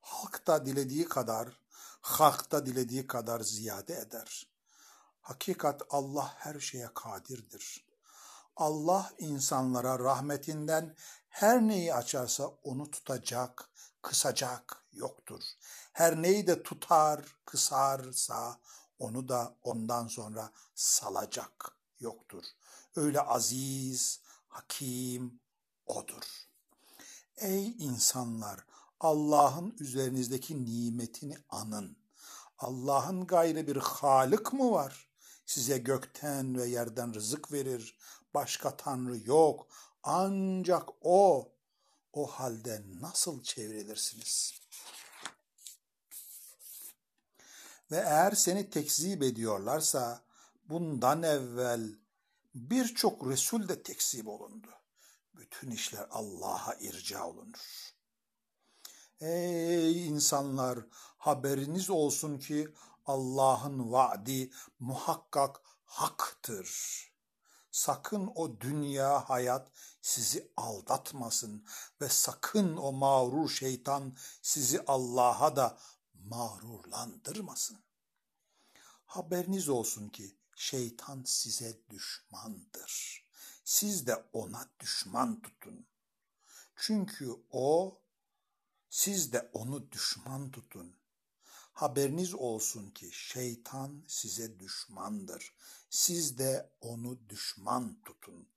[0.00, 1.48] Halk da dilediği kadar,
[2.00, 4.46] halk da dilediği kadar ziyade eder.
[5.20, 7.83] Hakikat Allah her şeye kadirdir.
[8.56, 10.96] Allah insanlara rahmetinden
[11.28, 13.70] her neyi açarsa onu tutacak,
[14.02, 15.42] kısacak yoktur.
[15.92, 18.60] Her neyi de tutar, kısarsa
[18.98, 22.44] onu da ondan sonra salacak yoktur.
[22.96, 25.40] Öyle aziz, hakim
[25.86, 26.24] odur.
[27.36, 28.60] Ey insanlar
[29.00, 31.96] Allah'ın üzerinizdeki nimetini anın.
[32.58, 35.08] Allah'ın gayrı bir Halık mı var?
[35.46, 37.98] Size gökten ve yerden rızık verir.
[38.34, 39.66] Başka tanrı yok.
[40.02, 41.50] Ancak o.
[42.12, 44.54] O halde nasıl çevrilirsiniz?
[47.90, 50.24] Ve eğer seni tekzip ediyorlarsa
[50.64, 51.98] bundan evvel
[52.54, 54.68] birçok Resul de tekzip olundu.
[55.34, 57.94] Bütün işler Allah'a irca olunur.
[59.20, 60.78] Ey insanlar
[61.18, 62.68] haberiniz olsun ki
[63.06, 66.70] Allah'ın vaadi muhakkak haktır.
[67.74, 71.66] Sakın o dünya hayat sizi aldatmasın
[72.00, 75.78] ve sakın o mağrur şeytan sizi Allah'a da
[76.14, 77.78] mağrurlandırmasın.
[79.04, 83.24] Haberiniz olsun ki Şeytan size düşmandır.
[83.64, 85.86] Siz de ona düşman tutun.
[86.76, 88.00] Çünkü o,
[88.90, 90.96] siz de onu düşman tutun.
[91.74, 95.54] Haberiniz olsun ki şeytan size düşmandır.
[95.90, 98.48] Siz de onu düşman tutun.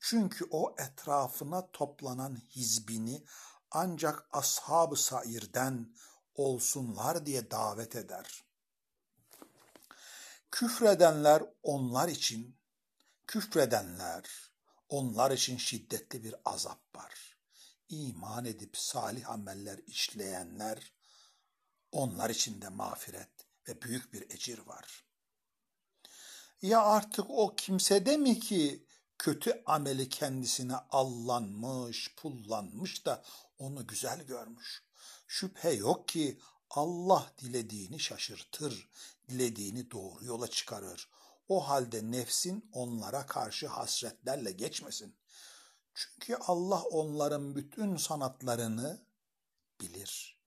[0.00, 3.24] Çünkü o etrafına toplanan hizbini
[3.70, 5.94] ancak ashab-ı sairden
[6.34, 8.44] olsunlar diye davet eder.
[10.50, 12.56] Küfredenler onlar için,
[13.26, 14.52] küfredenler
[14.88, 17.36] onlar için şiddetli bir azap var.
[17.88, 20.92] İman edip salih ameller işleyenler
[21.92, 23.30] Onlar için de mağfiret
[23.68, 25.04] ve büyük bir ecir var.
[26.62, 28.86] Ya artık o kimsede mi ki
[29.18, 33.24] kötü ameli kendisine allanmış, pullanmış da
[33.58, 34.82] onu güzel görmüş.
[35.26, 38.88] Şüphe yok ki Allah dilediğini şaşırtır,
[39.28, 41.08] dilediğini doğru yola çıkarır.
[41.48, 45.16] O halde nefsin onlara karşı hasretlerle geçmesin.
[45.94, 49.06] Çünkü Allah onların bütün sanatlarını
[49.80, 50.41] bilir.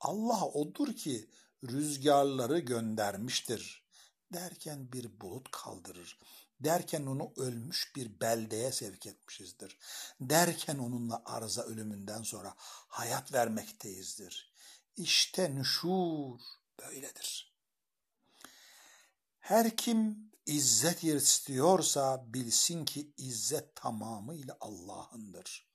[0.00, 1.30] Allah odur ki
[1.64, 3.84] rüzgarları göndermiştir.
[4.32, 6.18] Derken bir bulut kaldırır.
[6.60, 9.78] Derken onu ölmüş bir beldeye sevk etmişizdir.
[10.20, 12.54] Derken onunla arıza ölümünden sonra
[12.88, 14.52] hayat vermekteyizdir.
[14.96, 16.40] İşte nüşur
[16.80, 17.54] böyledir.
[19.38, 25.70] Her kim izzet istiyorsa bilsin ki izzet tamamıyla Allah'ındır.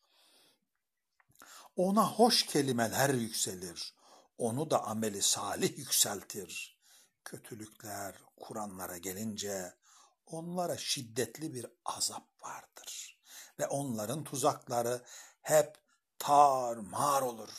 [1.75, 3.94] Ona hoş kelimeler yükselir.
[4.38, 6.80] Onu da ameli salih yükseltir.
[7.26, 9.74] Kötülükler Kur'anlara gelince
[10.26, 13.19] onlara şiddetli bir azap vardır.
[13.60, 15.06] Ve onların tuzakları
[15.41, 15.78] hep
[16.19, 17.50] tar mar olur.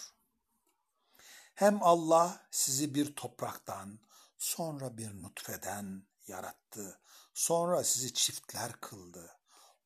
[1.54, 4.00] Hem Allah sizi bir topraktan,
[4.38, 7.00] sonra bir nutfeden yarattı.
[7.34, 9.30] Sonra sizi çiftler kıldı.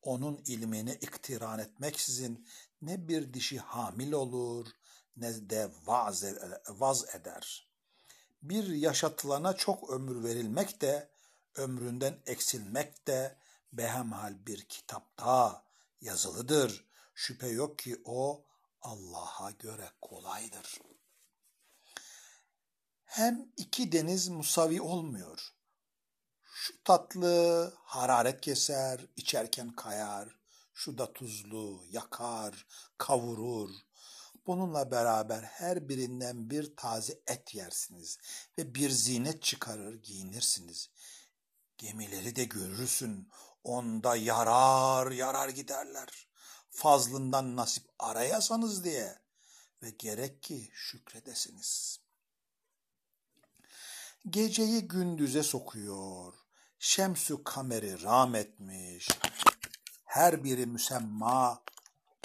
[0.02, 2.48] Onun ilmini iktiran etmeksizin
[2.82, 4.66] ne bir dişi hamil olur
[5.20, 6.24] ne de vaz,
[6.68, 7.68] vaz eder.
[8.42, 11.10] Bir yaşatılana çok ömür verilmek de,
[11.54, 13.36] ömründen eksilmek de
[13.72, 15.64] behemhal bir kitapta
[16.00, 16.84] yazılıdır.
[17.14, 18.44] Şüphe yok ki o
[18.82, 20.80] Allah'a göre kolaydır.
[23.04, 25.52] Hem iki deniz musavi olmuyor.
[26.42, 30.40] Şu tatlı hararet keser, içerken kayar.
[30.74, 32.66] Şu da tuzlu, yakar,
[32.98, 33.70] kavurur.
[34.46, 38.18] Bununla beraber her birinden bir taze et yersiniz
[38.58, 40.90] ve bir zinet çıkarır giyinirsiniz.
[41.78, 43.28] Gemileri de görürsün,
[43.64, 46.28] onda yarar yarar giderler.
[46.70, 49.18] Fazlından nasip arayasanız diye
[49.82, 52.00] ve gerek ki şükredesiniz.
[54.30, 56.34] Geceyi gündüze sokuyor,
[56.78, 59.08] şemsü kameri ram etmiş,
[60.04, 61.62] her biri müsemma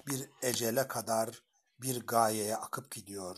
[0.08, 1.44] bir ecele kadar
[1.81, 3.38] bir gayeye akıp gidiyor.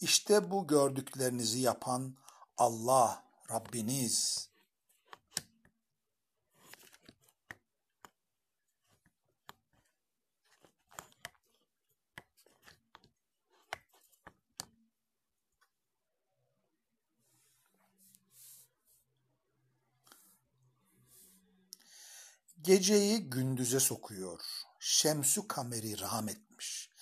[0.00, 2.16] İşte bu gördüklerinizi yapan
[2.56, 4.48] Allah Rabbiniz.
[22.64, 24.40] Geceyi gündüze sokuyor.
[24.80, 26.93] Şemsü kameri rahmetmiş.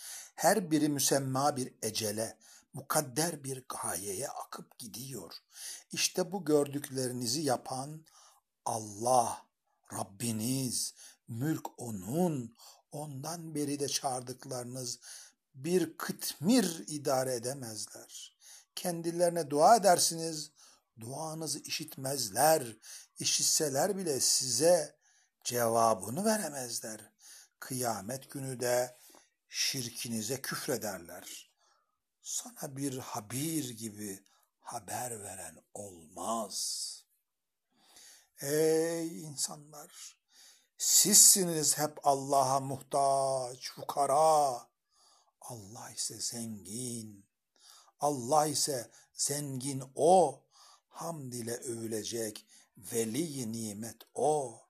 [0.43, 2.37] Her biri müsemma bir ecele,
[2.73, 5.33] mukadder bir gayeye akıp gidiyor.
[5.93, 8.05] İşte bu gördüklerinizi yapan
[8.65, 9.47] Allah,
[9.93, 10.95] Rabbiniz,
[11.29, 12.57] mülk O'nun,
[12.93, 14.99] ondan beri de çağırdıklarınız
[15.55, 18.37] bir kıtmir idare edemezler.
[18.75, 20.51] Kendilerine dua edersiniz,
[21.01, 22.77] duanızı işitmezler,
[23.19, 24.97] işitseler bile size
[25.45, 27.13] cevabını veremezler.
[27.61, 29.02] Kıyamet günü de
[29.53, 31.51] şirkinize küfrederler.
[32.23, 34.25] Sana bir habir gibi
[34.61, 36.89] haber veren olmaz.
[38.41, 40.17] Ey insanlar!
[40.79, 44.69] Sizsiniz hep Allah'a muhtaç, fukara.
[45.41, 47.27] Allah ise zengin.
[48.01, 50.45] Allah ise zengin o.
[50.89, 54.61] Hamd ile övülecek veli nimet o.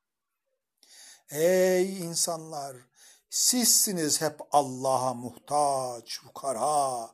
[1.30, 2.76] Ey insanlar!
[3.32, 7.10] Sizsiniz hep Allah'a muhtaç, fukara.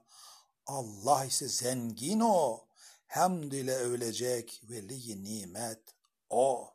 [0.67, 2.67] Allah ise zengin o.
[3.07, 5.81] Hamd ile övülecek veli nimet
[6.31, 6.75] o.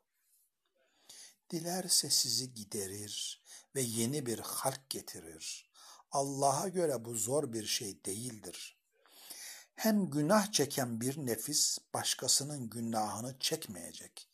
[1.49, 3.43] Dilerse sizi giderir
[3.75, 5.69] ve yeni bir halk getirir.
[6.11, 8.77] Allah'a göre bu zor bir şey değildir.
[9.75, 14.29] Hem günah çeken bir nefis başkasının günahını çekmeyecek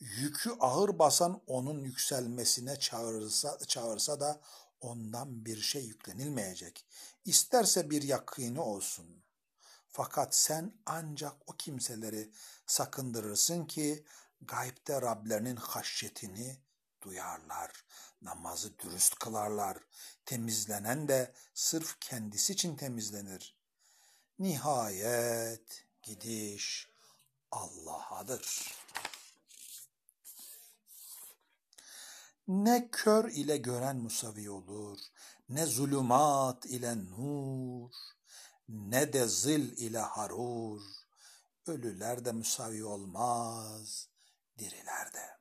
[0.00, 4.40] yükü ağır basan onun yükselmesine çağırsa, çağırsa da
[4.80, 6.86] ondan bir şey yüklenilmeyecek.
[7.24, 9.22] İsterse bir yakını olsun.
[9.88, 12.30] Fakat sen ancak o kimseleri
[12.66, 14.04] sakındırırsın ki
[14.40, 16.56] gaybde Rablerinin haşyetini
[17.02, 17.84] duyarlar.
[18.22, 19.78] Namazı dürüst kılarlar.
[20.26, 23.56] Temizlenen de sırf kendisi için temizlenir.
[24.38, 26.88] Nihayet gidiş
[27.50, 28.74] Allah'adır.
[32.48, 34.98] Ne kör ile gören musavi olur,
[35.48, 37.90] ne zulümat ile nur,
[38.68, 40.82] ne de zil ile harur.
[41.66, 44.08] Ölüler de müsavi olmaz,
[44.58, 45.38] diriler de.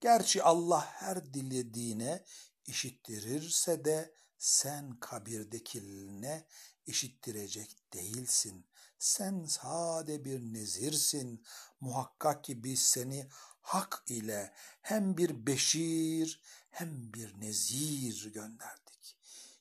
[0.00, 2.24] Gerçi Allah her dilediğine
[2.66, 6.46] işittirirse de sen kabirdekiline
[6.86, 8.66] işittirecek değilsin.
[8.98, 11.44] Sen sade bir nezirsin.
[11.80, 13.28] Muhakkak ki biz seni
[13.60, 14.52] hak ile
[14.82, 16.40] hem bir beşir
[16.70, 19.16] hem bir nezir gönderdik.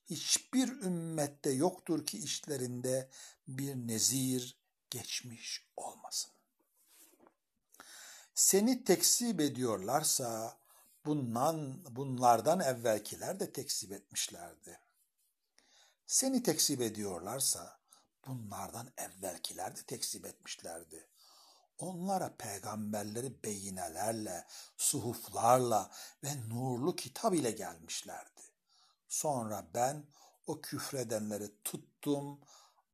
[0.09, 3.09] Hiçbir ümmette yoktur ki işlerinde
[3.47, 4.57] bir nezir
[4.89, 6.31] geçmiş olmasın.
[8.35, 10.59] Seni tekzip ediyorlarsa
[11.05, 14.79] bundan, bunlardan evvelkiler de tekzip etmişlerdi.
[16.07, 17.79] Seni tekzip ediyorlarsa
[18.27, 21.07] bunlardan evvelkiler de tekzip etmişlerdi.
[21.79, 24.45] Onlara peygamberleri beyinelerle,
[24.77, 25.91] suhuflarla
[26.23, 28.41] ve nurlu kitap ile gelmişlerdi.
[29.07, 30.05] Sonra ben
[30.47, 32.39] o küfredenleri tuttum,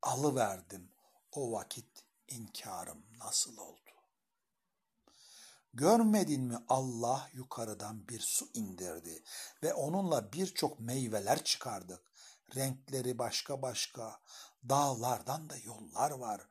[0.01, 0.91] alıverdim.
[1.31, 3.79] O vakit inkarım nasıl oldu?
[5.73, 9.23] Görmedin mi Allah yukarıdan bir su indirdi
[9.63, 12.01] ve onunla birçok meyveler çıkardık.
[12.55, 14.19] Renkleri başka başka,
[14.69, 16.41] dağlardan da yollar var.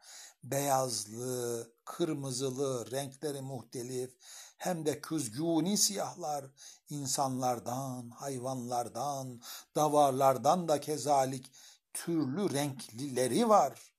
[0.45, 4.17] Beyazlı, kırmızılı, renkleri muhtelif,
[4.59, 6.45] hem de küzguni siyahlar,
[6.89, 9.43] insanlardan, hayvanlardan,
[9.77, 11.53] davarlardan da kezalik
[11.95, 13.95] türlü renklileri var.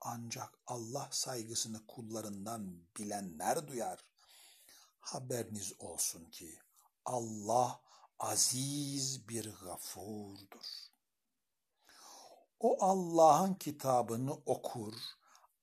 [0.00, 4.04] Ancak Allah saygısını kullarından bilenler duyar.
[5.00, 6.58] Haberiniz olsun ki
[7.04, 7.80] Allah
[8.18, 10.95] aziz bir gafurdur.
[12.60, 14.94] O Allah'ın kitabını okur,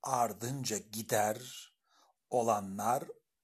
[0.03, 1.71] ardınca gider
[2.29, 3.03] olanlar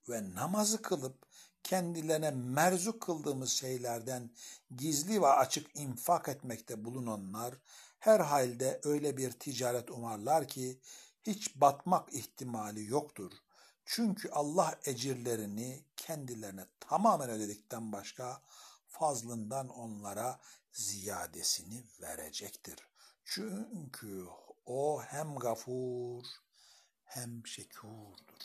[0.09, 1.25] ve namazı kılıp
[1.63, 4.31] kendilerine merzu kıldığımız şeylerden
[4.75, 7.55] gizli ve açık infak etmekte bulunanlar
[7.99, 10.79] herhalde öyle bir ticaret umarlar ki
[11.23, 13.31] hiç batmak ihtimali yoktur.
[13.85, 18.41] Çünkü Allah ecirlerini kendilerine tamamen ödedikten başka
[18.87, 20.39] fazlından onlara
[20.71, 22.88] ziyadesini verecektir.
[23.31, 24.27] Çünkü
[24.65, 26.23] o hem gafur
[27.03, 28.43] hem şekurdur.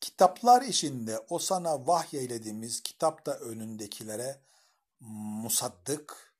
[0.00, 4.40] Kitaplar içinde o sana vahyeylediğimiz kitapta önündekilere
[5.00, 6.34] musaddık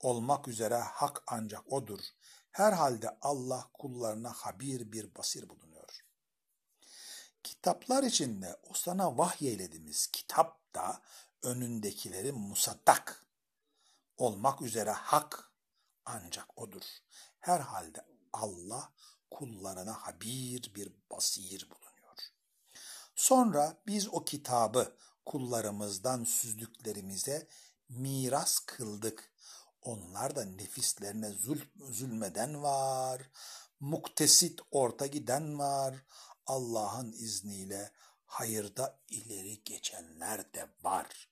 [0.00, 2.00] olmak üzere hak ancak odur.
[2.50, 6.04] Herhalde Allah kullarına habir bir basir bulunuyor.
[7.42, 11.02] Kitaplar içinde o sana vahyeylediğimiz kitap da
[11.42, 13.21] önündekileri musaddak
[14.16, 15.52] olmak üzere hak
[16.04, 16.82] ancak odur.
[17.38, 18.92] Herhalde Allah
[19.30, 22.18] kullarına habir bir basir bulunuyor.
[23.14, 24.96] Sonra biz o kitabı
[25.26, 27.48] kullarımızdan süzdüklerimize
[27.88, 29.32] miras kıldık.
[29.82, 31.58] Onlar da nefislerine zul
[31.90, 33.30] zulmeden var,
[33.80, 36.04] muktesit orta giden var,
[36.46, 37.92] Allah'ın izniyle
[38.26, 41.28] hayırda ileri geçenler de var.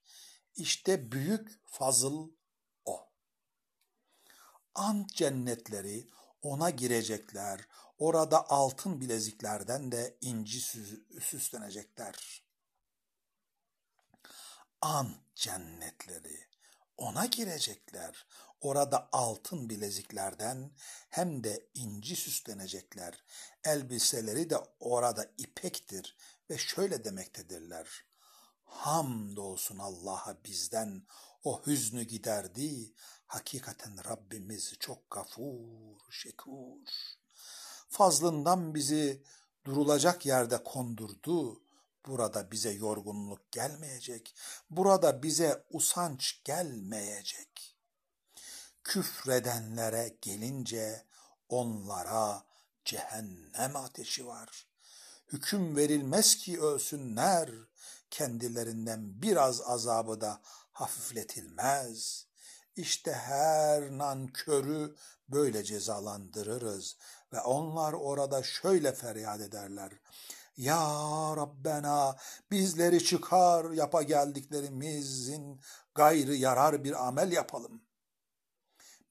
[0.55, 2.31] İşte büyük fazıl.
[4.81, 6.09] Ant cennetleri
[6.43, 7.69] ona girecekler,
[7.99, 10.61] orada altın bileziklerden de inci
[11.21, 12.43] süslenecekler.
[14.81, 16.49] Ant cennetleri
[16.97, 18.27] ona girecekler.
[18.61, 20.71] Orada altın bileziklerden
[21.11, 23.25] hem de inci süslenecekler.
[23.65, 26.17] Elbiseleri de orada ipektir
[26.51, 28.05] ve şöyle demektedirler.
[28.65, 31.07] Hamdolsun Allah'a bizden
[31.45, 32.95] o hüznü giderdi.
[33.31, 36.79] Hakikaten Rabbimiz çok gafur, şekur.
[37.89, 39.23] Fazlından bizi
[39.65, 41.63] durulacak yerde kondurdu.
[42.07, 44.35] Burada bize yorgunluk gelmeyecek.
[44.71, 47.77] Burada bize usanç gelmeyecek.
[48.85, 51.07] Küfredenlere gelince
[51.49, 52.45] onlara
[52.85, 54.67] cehennem ateşi var.
[55.33, 57.51] Hüküm verilmez ki ölsünler,
[58.11, 60.41] kendilerinden biraz azabı da
[60.73, 62.30] hafifletilmez.
[62.77, 64.97] İşte her nankörü
[65.29, 66.97] böyle cezalandırırız
[67.33, 69.93] ve onlar orada şöyle feryat ederler.
[70.57, 70.79] Ya
[71.37, 72.17] Rabbena
[72.51, 75.61] bizleri çıkar yapa geldiklerimizin
[75.95, 77.83] gayrı yarar bir amel yapalım.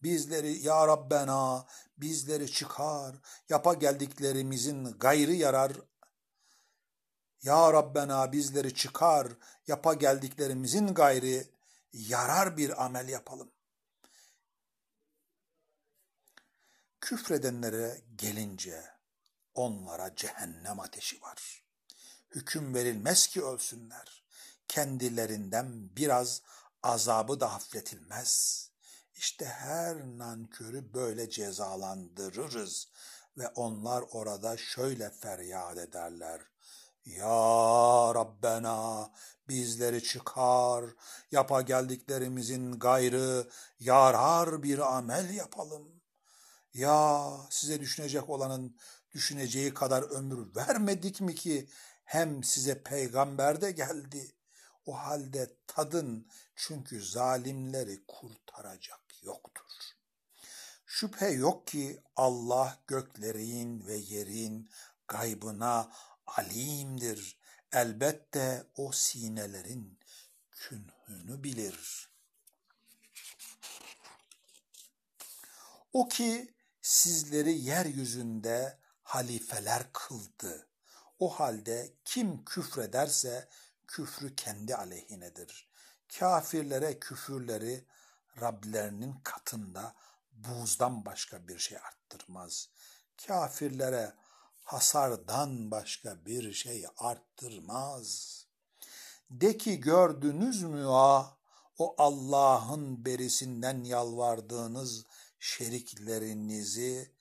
[0.03, 1.66] Bizleri ya Rabbena
[1.97, 3.16] bizleri çıkar
[3.49, 5.72] yapa geldiklerimizin gayrı yarar
[7.43, 9.28] ya Rabbena bizleri çıkar
[9.68, 11.59] yapa geldiklerimizin gayri
[11.94, 13.52] yarar bir amel yapalım.
[17.02, 18.84] Küfredenlere gelince
[19.54, 21.64] onlara cehennem ateşi var.
[22.30, 24.24] Hüküm verilmez ki ölsünler.
[24.68, 26.42] Kendilerinden biraz
[26.84, 28.66] azabı da hafifletilmez.
[29.16, 32.88] İşte her nankörü böyle cezalandırırız
[33.38, 36.42] ve onlar orada şöyle feryat ederler.
[37.06, 39.12] Ya Rabbena
[39.50, 40.86] bizleri çıkar,
[41.32, 46.02] yapa geldiklerimizin gayrı yarar bir amel yapalım.
[46.74, 48.78] Ya size düşünecek olanın
[49.12, 51.70] düşüneceği kadar ömür vermedik mi ki
[52.04, 54.36] hem size peygamber de geldi.
[54.86, 59.64] O halde tadın çünkü zalimleri kurtaracak yoktur.
[60.86, 64.70] Şüphe yok ki Allah göklerin ve yerin
[65.08, 65.91] gaybına
[66.28, 67.39] alimdir.
[67.72, 70.00] Elbette o sinelerin
[70.52, 72.10] künhünü bilir.
[75.94, 80.68] O ki sizleri yeryüzünde halifeler kıldı.
[81.20, 83.50] O halde kim küfrederse
[83.88, 85.70] küfrü kendi aleyhinedir.
[86.20, 87.86] Kafirlere küfürleri
[88.42, 89.96] Rablerinin katında
[90.32, 92.70] buzdan başka bir şey arttırmaz.
[93.28, 94.14] Kafirlere
[94.70, 98.36] hasardan başka bir şey arttırmaz.
[99.30, 101.38] De ki gördünüz mü ha
[101.78, 105.06] o Allah'ın berisinden yalvardığınız
[105.40, 107.12] şeriklerinizi?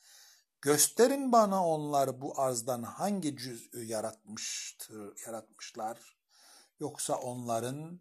[0.60, 6.16] Gösterin bana onlar bu arzdan hangi cüz'ü yaratmıştır, yaratmışlar?
[6.80, 8.00] Yoksa onların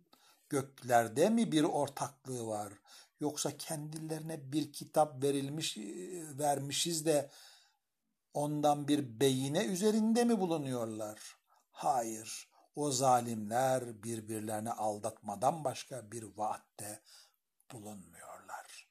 [0.50, 2.74] göklerde mi bir ortaklığı var?
[3.20, 5.78] Yoksa kendilerine bir kitap verilmiş
[6.40, 7.30] vermişiz de
[8.38, 11.38] ondan bir beyine üzerinde mi bulunuyorlar?
[11.72, 17.02] Hayır, o zalimler birbirlerini aldatmadan başka bir vaatte
[17.72, 18.90] bulunmuyorlar.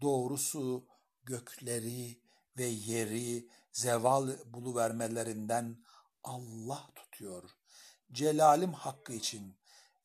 [0.00, 0.86] Doğrusu
[1.22, 2.20] gökleri
[2.58, 5.84] ve yeri zeval buluvermelerinden
[6.24, 7.56] Allah tutuyor.
[8.12, 9.56] Celalim hakkı için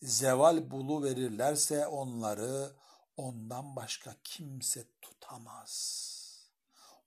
[0.01, 2.75] zeval bulu verirlerse onları
[3.17, 6.14] ondan başka kimse tutamaz.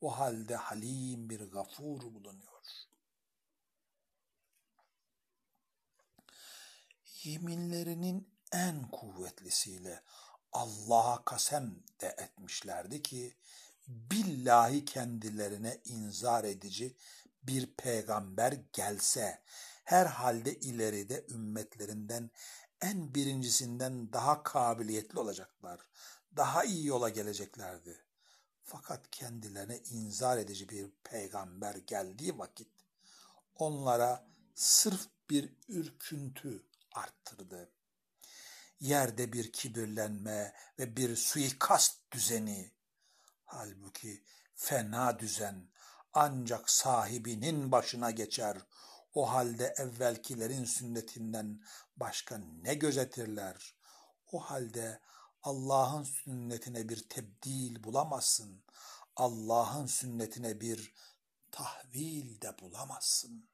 [0.01, 2.65] O halde halim bir gafur bulunuyor.
[7.23, 10.03] Yeminlerinin en kuvvetlisiyle
[10.53, 13.37] Allah'a kasem de etmişlerdi ki
[13.89, 16.97] billahi kendilerine inzar edici
[17.43, 19.43] bir peygamber gelse
[19.85, 22.31] herhalde ileride ümmetlerinden
[22.81, 25.81] en birincisinden daha kabiliyetli olacaklar,
[26.37, 28.08] daha iyi yola geleceklerdi.
[28.71, 32.69] Fakat kendilerine inzar edici bir peygamber geldiği vakit
[33.55, 37.71] onlara sırf bir ürküntü arttırdı.
[38.81, 42.73] Yerde bir kibirlenme ve bir suikast düzeni,
[43.45, 44.23] halbuki
[44.55, 45.69] fena düzen
[46.13, 48.59] ancak sahibinin başına geçer.
[49.15, 51.63] O halde evvelkilerin sünnetinden
[51.97, 53.75] başka ne gözetirler?
[54.33, 55.01] O halde
[55.43, 58.63] Allah'ın sünnetine bir tebdil bulamazsın.
[59.17, 60.95] Allah'ın sünnetine bir
[61.51, 63.49] tahvil de bulamazsın.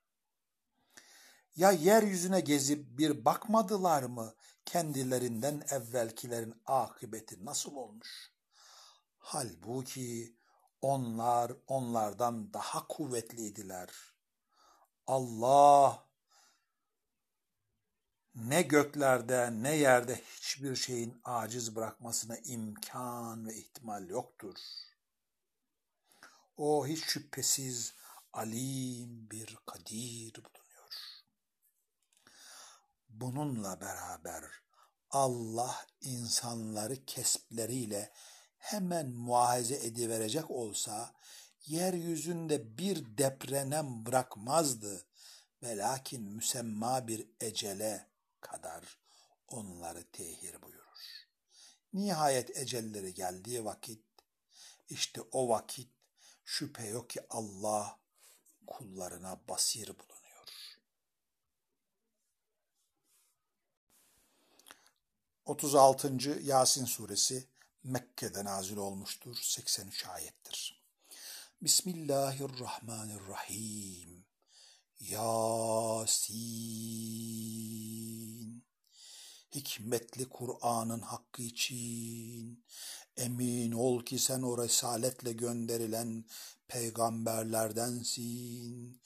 [1.57, 8.32] Ya yeryüzüne gezip bir bakmadılar mı kendilerinden evvelkilerin akıbeti nasıl olmuş?
[9.18, 10.37] Halbuki
[10.80, 13.91] onlar onlardan daha kuvvetliydiler.
[15.07, 16.03] Allah
[18.35, 24.57] ne göklerde ne yerde hiçbir şeyin aciz bırakmasına imkan ve ihtimal yoktur.
[26.57, 27.95] O hiç şüphesiz
[28.32, 30.95] alim bir kadir bulunuyor.
[33.09, 34.45] Bununla beraber
[35.11, 38.12] Allah insanları kespleriyle
[38.59, 41.14] hemen muahize ediverecek olsa
[41.66, 45.07] yeryüzünde bir deprenem bırakmazdı.
[45.62, 48.13] Ve lakin müsemma bir ecele
[48.45, 48.99] kadar
[49.49, 51.26] onları tehir buyurur.
[51.92, 54.05] Nihayet ecelleri geldiği vakit,
[54.88, 55.90] işte o vakit
[56.45, 58.01] şüphe yok ki Allah
[58.66, 60.49] kullarına basir bulunuyor.
[65.45, 66.40] 36.
[66.42, 67.49] Yasin suresi
[67.84, 69.36] Mekke'de nazil olmuştur.
[69.42, 70.84] 83 ayettir.
[71.62, 74.24] Bismillahirrahmanirrahim.
[75.11, 76.34] Yasin.
[79.55, 82.64] Hikmetli Kur'an'ın hakkı için
[83.16, 86.24] emin ol ki sen o resaletle gönderilen
[86.68, 89.00] peygamberlerdensin.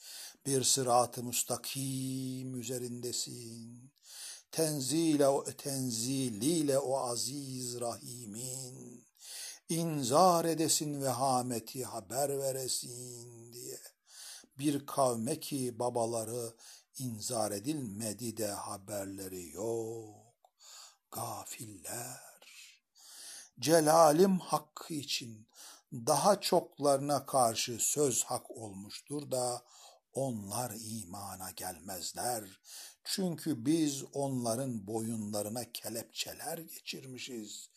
[0.45, 3.91] Bir sırat-ı müstakim üzerindesin.
[4.51, 5.27] Tenzile
[5.57, 9.05] tenziliyle o aziz rahimin
[9.69, 13.38] inzar edesin ve hameti haber veresin
[14.59, 16.53] bir kavme ki babaları
[16.97, 20.15] inzar edilmedi de haberleri yok.
[21.11, 22.29] Gafiller.
[23.59, 25.47] celalim hakkı için
[25.93, 29.63] daha çoklarına karşı söz hak olmuştur da
[30.13, 32.43] onlar imana gelmezler.
[33.03, 37.69] Çünkü biz onların boyunlarına kelepçeler geçirmişiz.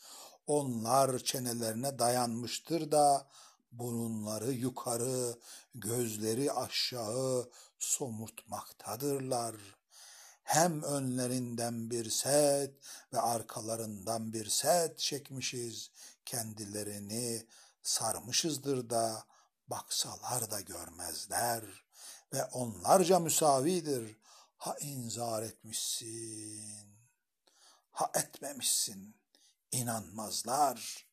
[0.47, 3.27] Onlar çenelerine dayanmıştır da
[3.73, 5.39] burunları yukarı,
[5.75, 9.57] gözleri aşağı somurtmaktadırlar.
[10.43, 12.75] Hem önlerinden bir set
[13.13, 15.91] ve arkalarından bir set çekmişiz.
[16.25, 17.47] Kendilerini
[17.83, 19.25] sarmışızdır da
[19.69, 21.65] baksalar da görmezler
[22.33, 24.17] ve onlarca müsavidir.
[24.57, 26.97] Ha inzar etmişsin,
[27.91, 29.17] ha etmemişsin,
[29.73, 31.07] inanmazlar.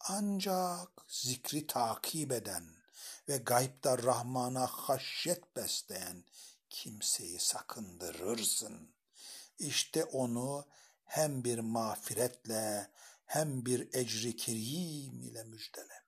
[0.00, 2.64] Ancak zikri takip eden
[3.28, 6.24] ve gaybda Rahman'a haşyet besleyen
[6.70, 8.94] kimseyi sakındırırsın.
[9.58, 10.66] İşte onu
[11.04, 12.90] hem bir mağfiretle
[13.24, 16.02] hem bir ecri kerim ile müjdele.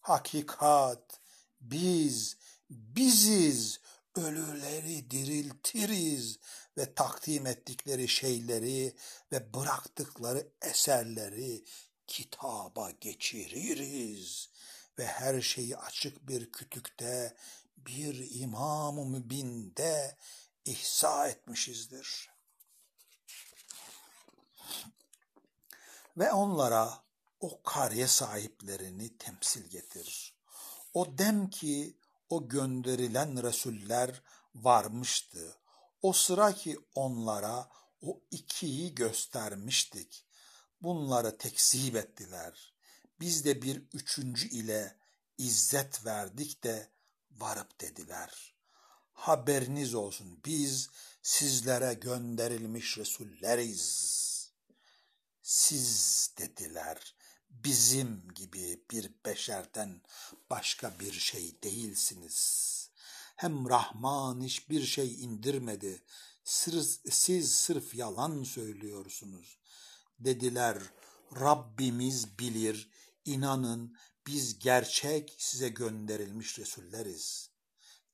[0.00, 1.20] Hakikat
[1.60, 2.36] biz,
[2.70, 3.80] biziz,
[4.16, 6.38] ölüleri diriltiriz
[6.76, 8.96] ve takdim ettikleri şeyleri
[9.32, 11.64] ve bıraktıkları eserleri
[12.08, 14.48] kitaba geçiririz
[14.98, 17.36] ve her şeyi açık bir kütükte
[17.76, 20.16] bir imam-ı mübinde
[20.64, 22.30] ihsa etmişizdir.
[26.16, 27.02] Ve onlara
[27.40, 30.34] o kariye sahiplerini temsil getir.
[30.94, 31.96] O dem ki
[32.30, 34.22] o gönderilen Resuller
[34.54, 35.56] varmıştı.
[36.02, 37.68] O sıra ki onlara
[38.02, 40.27] o ikiyi göstermiştik.
[40.82, 42.72] Bunları tekzip ettiler.
[43.20, 44.96] Biz de bir üçüncü ile
[45.38, 46.88] izzet verdik de
[47.30, 48.54] varıp dediler.
[49.12, 50.90] Haberiniz olsun biz
[51.22, 54.28] sizlere gönderilmiş Resulleriz.
[55.42, 57.14] Siz dediler
[57.50, 60.02] bizim gibi bir beşerden
[60.50, 62.68] başka bir şey değilsiniz.
[63.36, 66.02] Hem Rahman hiçbir şey indirmedi.
[66.44, 69.57] Siz sırf yalan söylüyorsunuz.
[70.18, 70.82] Dediler.
[71.40, 72.90] Rabbimiz bilir,
[73.24, 73.96] inanın
[74.26, 77.50] biz gerçek size gönderilmiş Resulleriz.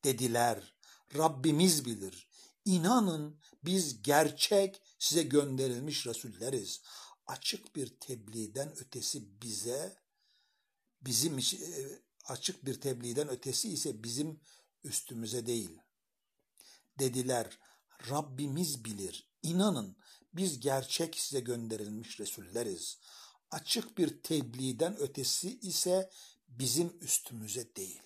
[0.05, 0.75] Dediler.
[1.17, 2.29] Rabbimiz bilir,
[2.65, 6.81] inanın biz gerçek size gönderilmiş Resulleriz.
[7.27, 9.97] Açık bir tebliğden ötesi bize
[11.03, 11.43] bizim e,
[12.25, 14.41] açık bir tebliğden ötesi ise bizim
[14.85, 15.79] üstümüze değil.
[16.99, 17.59] Dediler.
[18.11, 19.31] Rabbimiz bilir.
[19.43, 19.97] İnanın
[20.35, 22.99] biz gerçek size gönderilmiş Resulleriz.
[23.51, 26.11] Açık bir tebliğden ötesi ise
[26.49, 28.03] bizim üstümüze değil.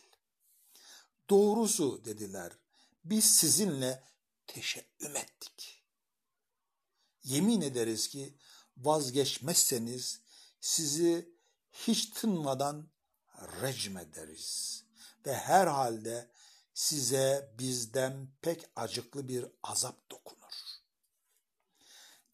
[1.30, 2.52] Doğrusu dediler
[3.04, 4.02] biz sizinle
[4.46, 5.84] teşebbüm ettik.
[7.24, 8.34] Yemin ederiz ki
[8.76, 10.20] vazgeçmezseniz
[10.60, 11.34] sizi
[11.72, 12.88] hiç tınmadan
[13.62, 14.84] recm ederiz
[15.26, 16.30] ve herhalde
[16.74, 20.37] size bizden pek acıklı bir azap dokunur.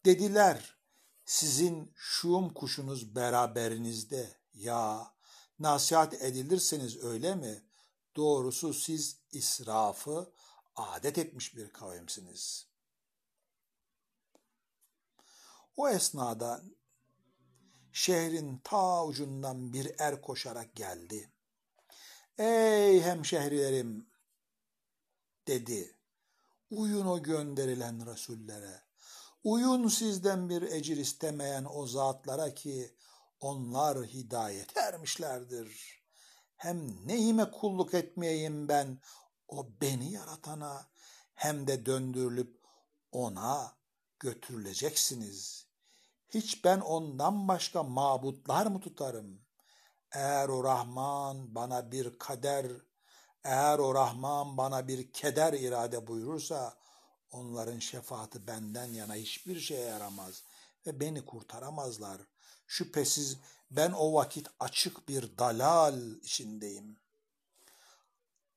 [0.05, 0.77] Dediler,
[1.25, 5.13] sizin şuum kuşunuz beraberinizde ya
[5.59, 7.63] nasihat edilirseniz öyle mi?
[8.15, 10.31] Doğrusu siz israfı
[10.75, 12.67] adet etmiş bir kavimsiniz.
[15.77, 16.63] O esnada
[17.91, 21.31] şehrin ta ucundan bir er koşarak geldi.
[22.37, 24.07] Ey hemşehrilerim
[25.47, 25.95] dedi.
[26.71, 28.84] Uyun o gönderilen Resullere.
[29.45, 32.95] Uyun sizden bir ecir istemeyen o zatlara ki
[33.39, 36.01] onlar hidayet ermişlerdir.
[36.55, 38.99] Hem neyime kulluk etmeyeyim ben
[39.47, 40.87] o beni yaratana
[41.33, 42.59] hem de döndürülüp
[43.11, 43.77] ona
[44.19, 45.67] götürüleceksiniz
[46.29, 49.41] hiç ben ondan başka mabutlar mı tutarım?
[50.11, 52.67] Eğer o Rahman bana bir kader,
[53.43, 56.77] eğer o Rahman bana bir keder irade buyurursa,
[57.35, 60.43] onların şefaati benden yana hiçbir şeye yaramaz
[60.87, 62.21] ve beni kurtaramazlar.
[62.67, 63.37] Şüphesiz
[63.71, 66.97] ben o vakit açık bir dalal içindeyim.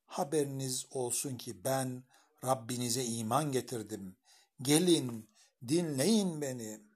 [0.06, 2.02] Haberiniz olsun ki ben
[2.44, 4.16] Rabbinize iman getirdim.
[4.62, 5.28] Gelin,
[5.68, 6.88] dinleyin beni.''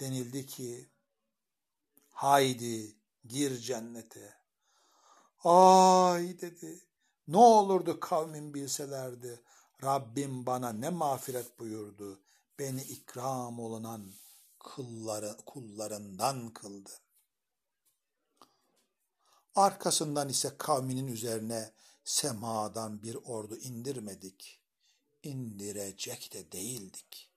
[0.00, 0.88] denildi ki
[2.10, 4.34] haydi gir cennete.
[5.44, 6.80] Ay dedi
[7.28, 9.42] ne olurdu kavmin bilselerdi
[9.84, 12.20] Rabbim bana ne mağfiret buyurdu
[12.58, 14.12] beni ikram olunan
[14.58, 16.90] kılları, kullarından kıldı.
[19.54, 21.72] Arkasından ise kavminin üzerine
[22.04, 24.60] semadan bir ordu indirmedik.
[25.22, 27.30] İndirecek de değildik.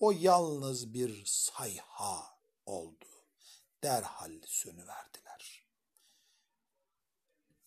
[0.00, 3.06] O yalnız bir sayha oldu.
[3.82, 5.66] derhal sönüverdiler.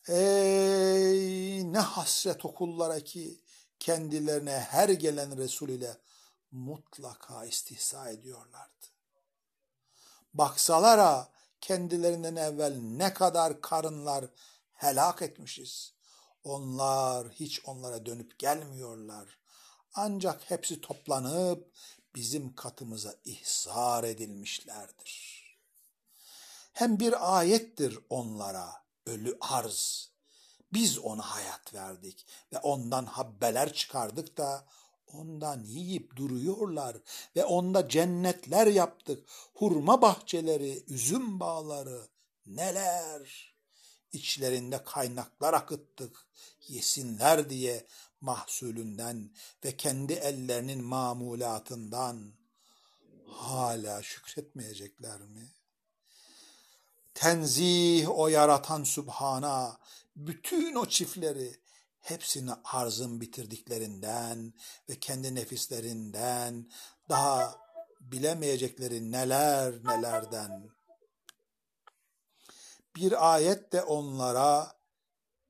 [0.07, 3.41] Ey ne hasret okullara ki
[3.83, 5.97] kendilerine her gelen Resul ile
[6.51, 8.85] mutlaka istihsa ediyorlardı.
[10.33, 11.29] Baksalara
[11.61, 14.25] kendilerinden evvel ne kadar karınlar
[14.73, 15.93] helak etmişiz.
[16.43, 19.37] Onlar hiç onlara dönüp gelmiyorlar.
[19.93, 21.71] Ancak hepsi toplanıp
[22.15, 25.43] bizim katımıza ihzar edilmişlerdir.
[26.73, 30.12] Hem bir ayettir onlara ölü arz.
[30.73, 34.65] Biz ona hayat verdik ve ondan habbeler çıkardık da
[35.13, 36.97] ondan yiyip duruyorlar
[37.35, 39.29] ve onda cennetler yaptık.
[39.53, 42.07] Hurma bahçeleri, üzüm bağları,
[42.45, 43.53] neler.
[44.11, 46.27] İçlerinde kaynaklar akıttık
[46.67, 47.85] yesinler diye
[48.21, 49.31] mahsulünden
[49.65, 52.33] ve kendi ellerinin mamulatından
[53.27, 55.51] hala şükretmeyecekler mi?
[57.13, 59.77] Tenzih o yaratan Sübhana
[60.15, 61.59] bütün o çiftleri
[61.99, 64.53] hepsini arzın bitirdiklerinden
[64.89, 66.71] ve kendi nefislerinden
[67.09, 67.59] daha
[68.01, 70.69] bilemeyecekleri neler nelerden.
[72.95, 74.79] Bir ayet de onlara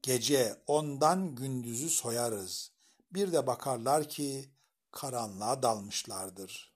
[0.01, 2.71] gece ondan gündüzü soyarız.
[3.11, 4.51] Bir de bakarlar ki
[4.91, 6.73] karanlığa dalmışlardır.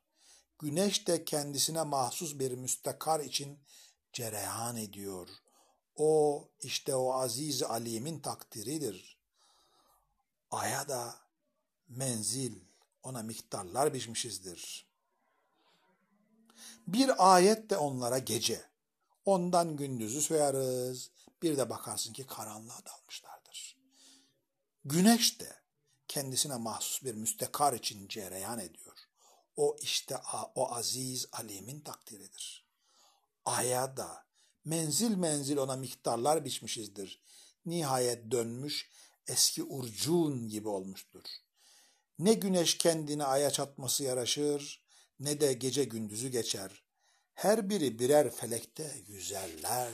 [0.59, 3.59] Güneş de kendisine mahsus bir müstakar için
[4.13, 5.29] cereyan ediyor.
[5.97, 9.17] O işte o aziz alimin takdiridir.
[10.51, 11.15] Aya da
[11.87, 12.59] menzil
[13.03, 14.87] ona miktarlar biçmişizdir.
[16.87, 18.65] Bir ayet de onlara gece.
[19.25, 21.11] Ondan gündüzü soyarız.
[21.41, 23.77] Bir de bakarsın ki karanlığa dalmışlardır.
[24.85, 25.55] Güneş de
[26.07, 28.97] kendisine mahsus bir müstekar için cereyan ediyor.
[29.55, 30.17] O işte
[30.55, 32.65] o aziz alimin takdiridir.
[33.45, 34.26] Aya da
[34.67, 37.21] menzil menzil ona miktarlar biçmişizdir.
[37.65, 38.89] Nihayet dönmüş
[39.27, 41.23] eski urcun gibi olmuştur.
[42.19, 44.83] Ne güneş kendini aya çatması yaraşır,
[45.19, 46.83] ne de gece gündüzü geçer.
[47.33, 49.91] Her biri birer felekte yüzerler.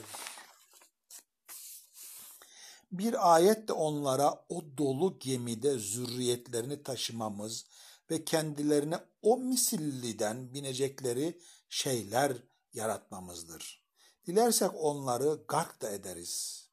[2.92, 7.66] Bir ayet de onlara o dolu gemide zürriyetlerini taşımamız
[8.10, 12.32] ve kendilerine o misilliden binecekleri şeyler
[12.72, 13.83] yaratmamızdır.
[14.26, 16.64] Dilersek onları gark da ederiz.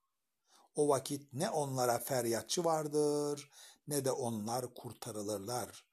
[0.75, 3.49] O vakit ne onlara feryatçı vardır
[3.87, 5.85] ne de onlar kurtarılırlar.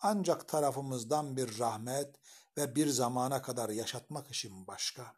[0.00, 2.16] Ancak tarafımızdan bir rahmet
[2.56, 5.12] ve bir zamana kadar yaşatmak için başka.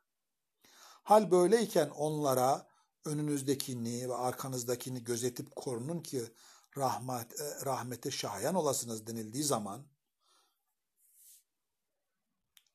[1.03, 2.67] Hal böyleyken onlara
[3.05, 6.33] önünüzdekini ve arkanızdakini gözetip korunun ki
[6.77, 9.87] rahmet, e, rahmete şayan olasınız denildiği zaman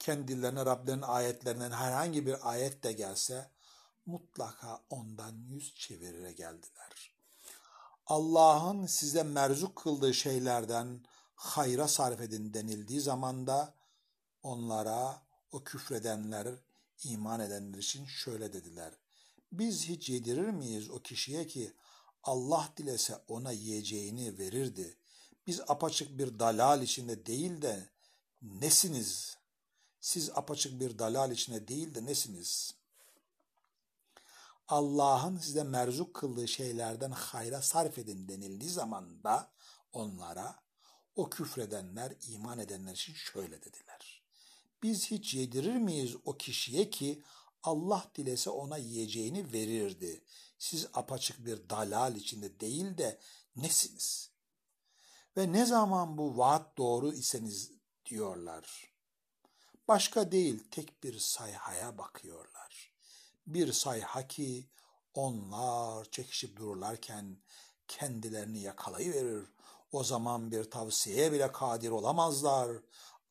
[0.04, 3.50] kendilerine Rablerinin ayetlerinden herhangi bir ayet de gelse
[4.06, 7.14] mutlaka ondan yüz çevirire geldiler.
[8.06, 13.74] Allah'ın size merzuk kıldığı şeylerden hayra sarf edin denildiği zaman da
[14.44, 16.48] onlara o küfredenler,
[17.04, 18.94] iman edenler için şöyle dediler.
[19.52, 21.74] Biz hiç yedirir miyiz o kişiye ki
[22.24, 24.98] Allah dilese ona yiyeceğini verirdi.
[25.48, 27.90] Biz apaçık bir dalal içinde değil de
[28.42, 29.43] nesiniz?
[30.04, 32.76] Siz apaçık bir dalal içinde değil de nesiniz?
[34.68, 39.52] Allah'ın size merzuk kıldığı şeylerden hayra sarf edin denildiği zaman da
[39.94, 40.60] onlara
[41.16, 44.24] o küfredenler, iman edenler için şöyle dediler.
[44.84, 47.24] Biz hiç yedirir miyiz o kişiye ki
[47.64, 50.24] Allah dilese ona yiyeceğini verirdi.
[50.60, 53.20] Siz apaçık bir dalal içinde değil de
[53.56, 54.30] nesiniz?
[55.38, 57.72] Ve ne zaman bu vaat doğru iseniz
[58.06, 58.93] diyorlar.
[59.88, 62.92] Başka değil tek bir sayhaya bakıyorlar.
[63.48, 64.70] Bir sayha ki
[65.14, 67.38] onlar çekişip dururlarken
[67.88, 69.46] kendilerini yakalayıverir.
[69.92, 72.78] O zaman bir tavsiyeye bile kadir olamazlar.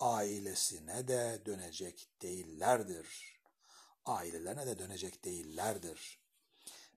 [0.01, 3.33] Ailesine de dönecek değillerdir.''
[4.07, 6.19] ailelerine de dönecek değillerdir.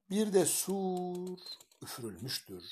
[0.09, 1.39] Bir de sur
[1.81, 2.63] üfürülmüştür.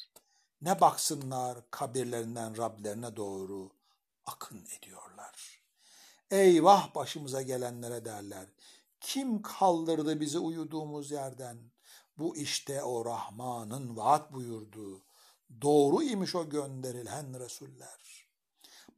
[0.61, 3.71] Ne baksınlar kabirlerinden Rablerine doğru
[4.25, 5.62] akın ediyorlar.
[6.34, 8.45] Eyvah başımıza gelenlere derler.
[9.01, 11.57] Kim kaldırdı bizi uyuduğumuz yerden?
[12.17, 15.03] Bu işte o Rahman'ın vaat buyurduğu.
[15.61, 18.27] Doğru imiş o gönderilen Resuller.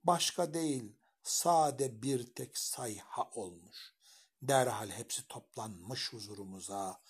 [0.04, 3.94] Başka değil, sade bir tek sayha olmuş
[4.42, 7.02] derhal hepsi toplanmış huzurumuza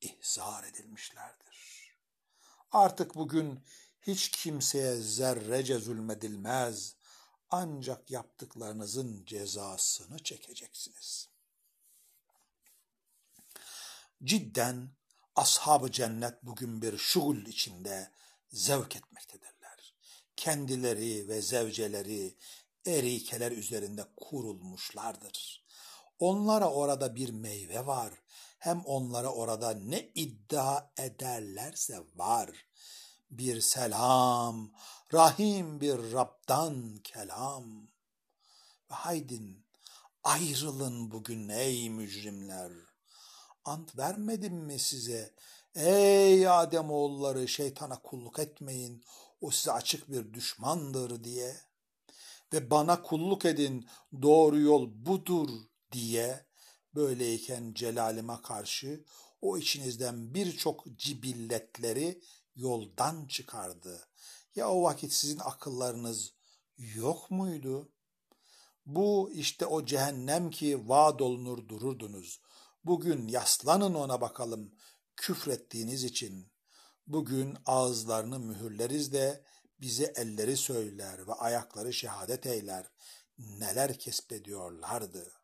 [0.00, 1.96] ihzar edilmişlerdir.
[2.72, 3.60] Artık bugün
[4.02, 6.96] hiç kimseye zerrece zulmedilmez,
[7.52, 11.28] ancak yaptıklarınızın cezasını çekeceksiniz.
[14.24, 14.90] Cidden
[15.36, 18.10] ashab-ı cennet bugün bir şugul içinde
[18.52, 19.94] zevk etmektedirler.
[20.36, 22.36] Kendileri ve zevceleri
[22.86, 25.66] erikeler üzerinde kurulmuşlardır.
[26.18, 28.12] Onlara orada bir meyve var.
[28.58, 32.66] Hem onlara orada ne iddia ederlerse var.
[33.32, 34.70] Bir selam,
[35.14, 37.82] rahim bir Rab'dan kelam.
[38.90, 39.66] Ve haydin
[40.24, 42.72] ayrılın bugün ey mücrimler.
[43.64, 45.34] Ant vermedim mi size?
[45.74, 49.04] Ey Adem oğulları şeytana kulluk etmeyin.
[49.40, 51.56] O size açık bir düşmandır diye.
[52.52, 53.88] Ve bana kulluk edin
[54.22, 55.48] doğru yol budur
[55.92, 56.46] diye.
[56.94, 59.04] Böyleyken celalime karşı
[59.42, 62.22] o içinizden birçok cibilletleri
[62.56, 64.08] yoldan çıkardı.
[64.54, 66.32] Ya o vakit sizin akıllarınız
[66.78, 67.92] yok muydu?
[68.86, 72.40] Bu işte o cehennem ki vaad olunur dururdunuz.
[72.84, 74.74] Bugün yaslanın ona bakalım
[75.16, 76.52] küfrettiğiniz için.
[77.06, 79.44] Bugün ağızlarını mühürleriz de
[79.80, 82.90] bize elleri söyler ve ayakları şehadet eyler.
[83.38, 85.41] Neler kesbediyorlardı.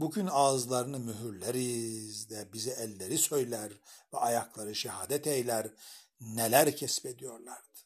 [0.00, 3.72] Bugün ağızlarını mühürleriz de bize elleri söyler
[4.14, 5.68] ve ayakları şehadet eyler.
[6.20, 7.78] Neler kesbediyorlardı.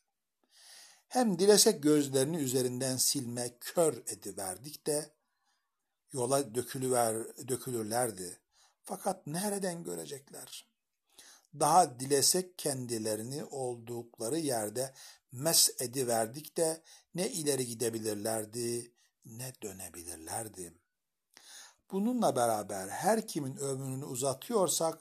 [1.08, 5.10] Hem dilesek gözlerini üzerinden silme kör ediverdik de
[6.12, 7.16] yola dökülüver,
[7.48, 8.38] dökülürlerdi.
[8.82, 10.68] Fakat nereden görecekler?
[11.60, 14.94] Daha dilesek kendilerini oldukları yerde
[15.32, 16.82] mes ediverdik de
[17.14, 18.92] ne ileri gidebilirlerdi
[19.24, 20.81] ne dönebilirlerdi.
[21.92, 24.98] Bununla beraber her kimin ömrünü uzatıyorsak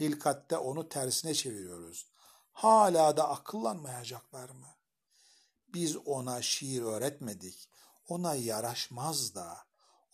[0.00, 2.06] hilkatte onu tersine çeviriyoruz.
[2.52, 4.66] Hala da akıllanmayacaklar mı?
[5.68, 7.68] Biz ona şiir öğretmedik.
[8.08, 9.58] Ona yaraşmaz da.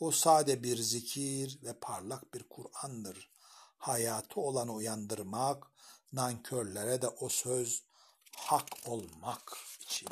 [0.00, 3.30] O sade bir zikir ve parlak bir Kur'an'dır.
[3.78, 5.66] Hayatı olanı uyandırmak,
[6.12, 7.82] nankörlere de o söz
[8.36, 10.08] hak olmak için.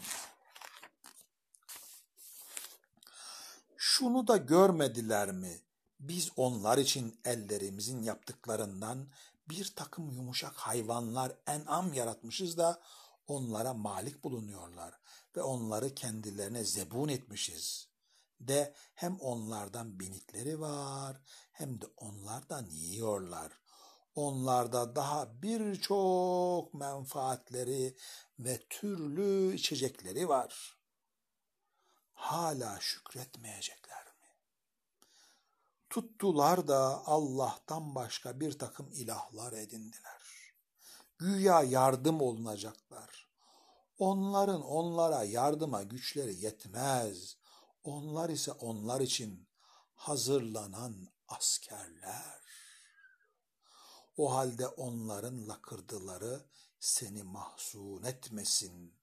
[3.76, 5.67] Şunu da görmediler mi?
[6.00, 9.08] Biz onlar için ellerimizin yaptıklarından
[9.48, 12.80] bir takım yumuşak hayvanlar en'am yaratmışız da
[13.26, 14.94] onlara malik bulunuyorlar
[15.36, 17.88] ve onları kendilerine zebun etmişiz.
[18.40, 21.20] De hem onlardan binitleri var
[21.52, 23.52] hem de onlardan yiyorlar.
[24.14, 27.96] Onlarda daha birçok menfaatleri
[28.38, 30.78] ve türlü içecekleri var.
[32.14, 33.97] Hala şükretmeyecekler?
[35.90, 40.22] Tuttular da Allah'tan başka bir takım ilahlar edindiler.
[41.18, 43.28] Güya yardım olunacaklar
[43.98, 47.36] Onların onlara yardıma güçleri yetmez.
[47.84, 49.48] Onlar ise onlar için
[49.94, 52.38] hazırlanan askerler.
[54.16, 56.46] O halde onların lakırdıları
[56.80, 58.94] seni mahzun etmesin.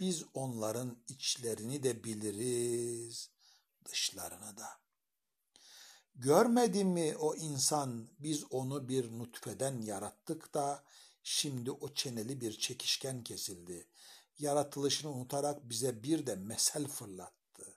[0.00, 3.30] Biz onların içlerini de biliriz,
[3.84, 4.79] dışlarını da.
[6.20, 10.84] Görmedi mi o insan biz onu bir nutfeden yarattık da
[11.22, 13.86] şimdi o çeneli bir çekişken kesildi
[14.38, 17.76] yaratılışını unutarak bize bir de mesel fırlattı.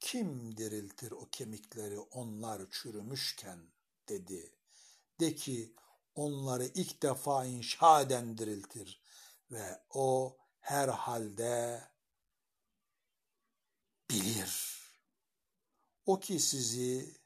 [0.00, 3.58] Kim diriltir o kemikleri onlar çürümüşken
[4.08, 4.54] dedi.
[5.20, 5.74] De ki
[6.14, 9.00] onları ilk defa inşa eden diriltir
[9.50, 11.82] ve o her halde
[14.10, 14.80] bilir.
[16.06, 17.23] O ki sizi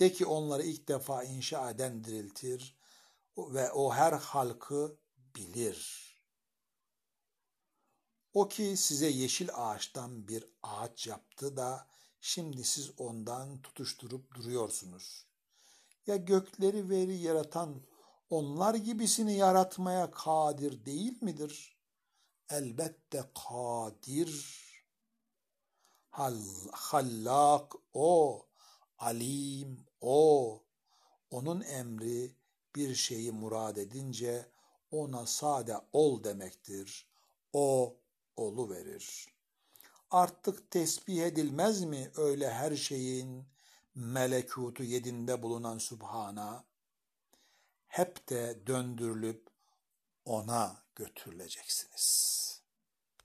[0.00, 2.76] de ki onları ilk defa inşa eden diriltir
[3.38, 4.96] ve o her halkı
[5.36, 6.06] bilir.
[8.34, 11.88] O ki size yeşil ağaçtan bir ağaç yaptı da
[12.20, 15.26] şimdi siz ondan tutuşturup duruyorsunuz.
[16.06, 17.82] Ya gökleri veri yaratan
[18.30, 21.76] onlar gibisini yaratmaya kadir değil midir?
[22.50, 24.56] Elbette kadir.
[26.10, 26.40] Hal,
[26.72, 28.46] hallak o,
[28.98, 30.62] alim o.
[31.30, 32.34] Onun emri
[32.74, 34.46] bir şeyi murad edince
[34.90, 37.06] ona sade ol demektir.
[37.52, 37.96] O
[38.36, 39.28] olu verir.
[40.10, 43.44] Artık tesbih edilmez mi öyle her şeyin
[43.94, 46.64] melekutu yedinde bulunan Subhana?
[47.88, 49.46] Hep de döndürülüp
[50.24, 52.55] ona götürüleceksiniz.''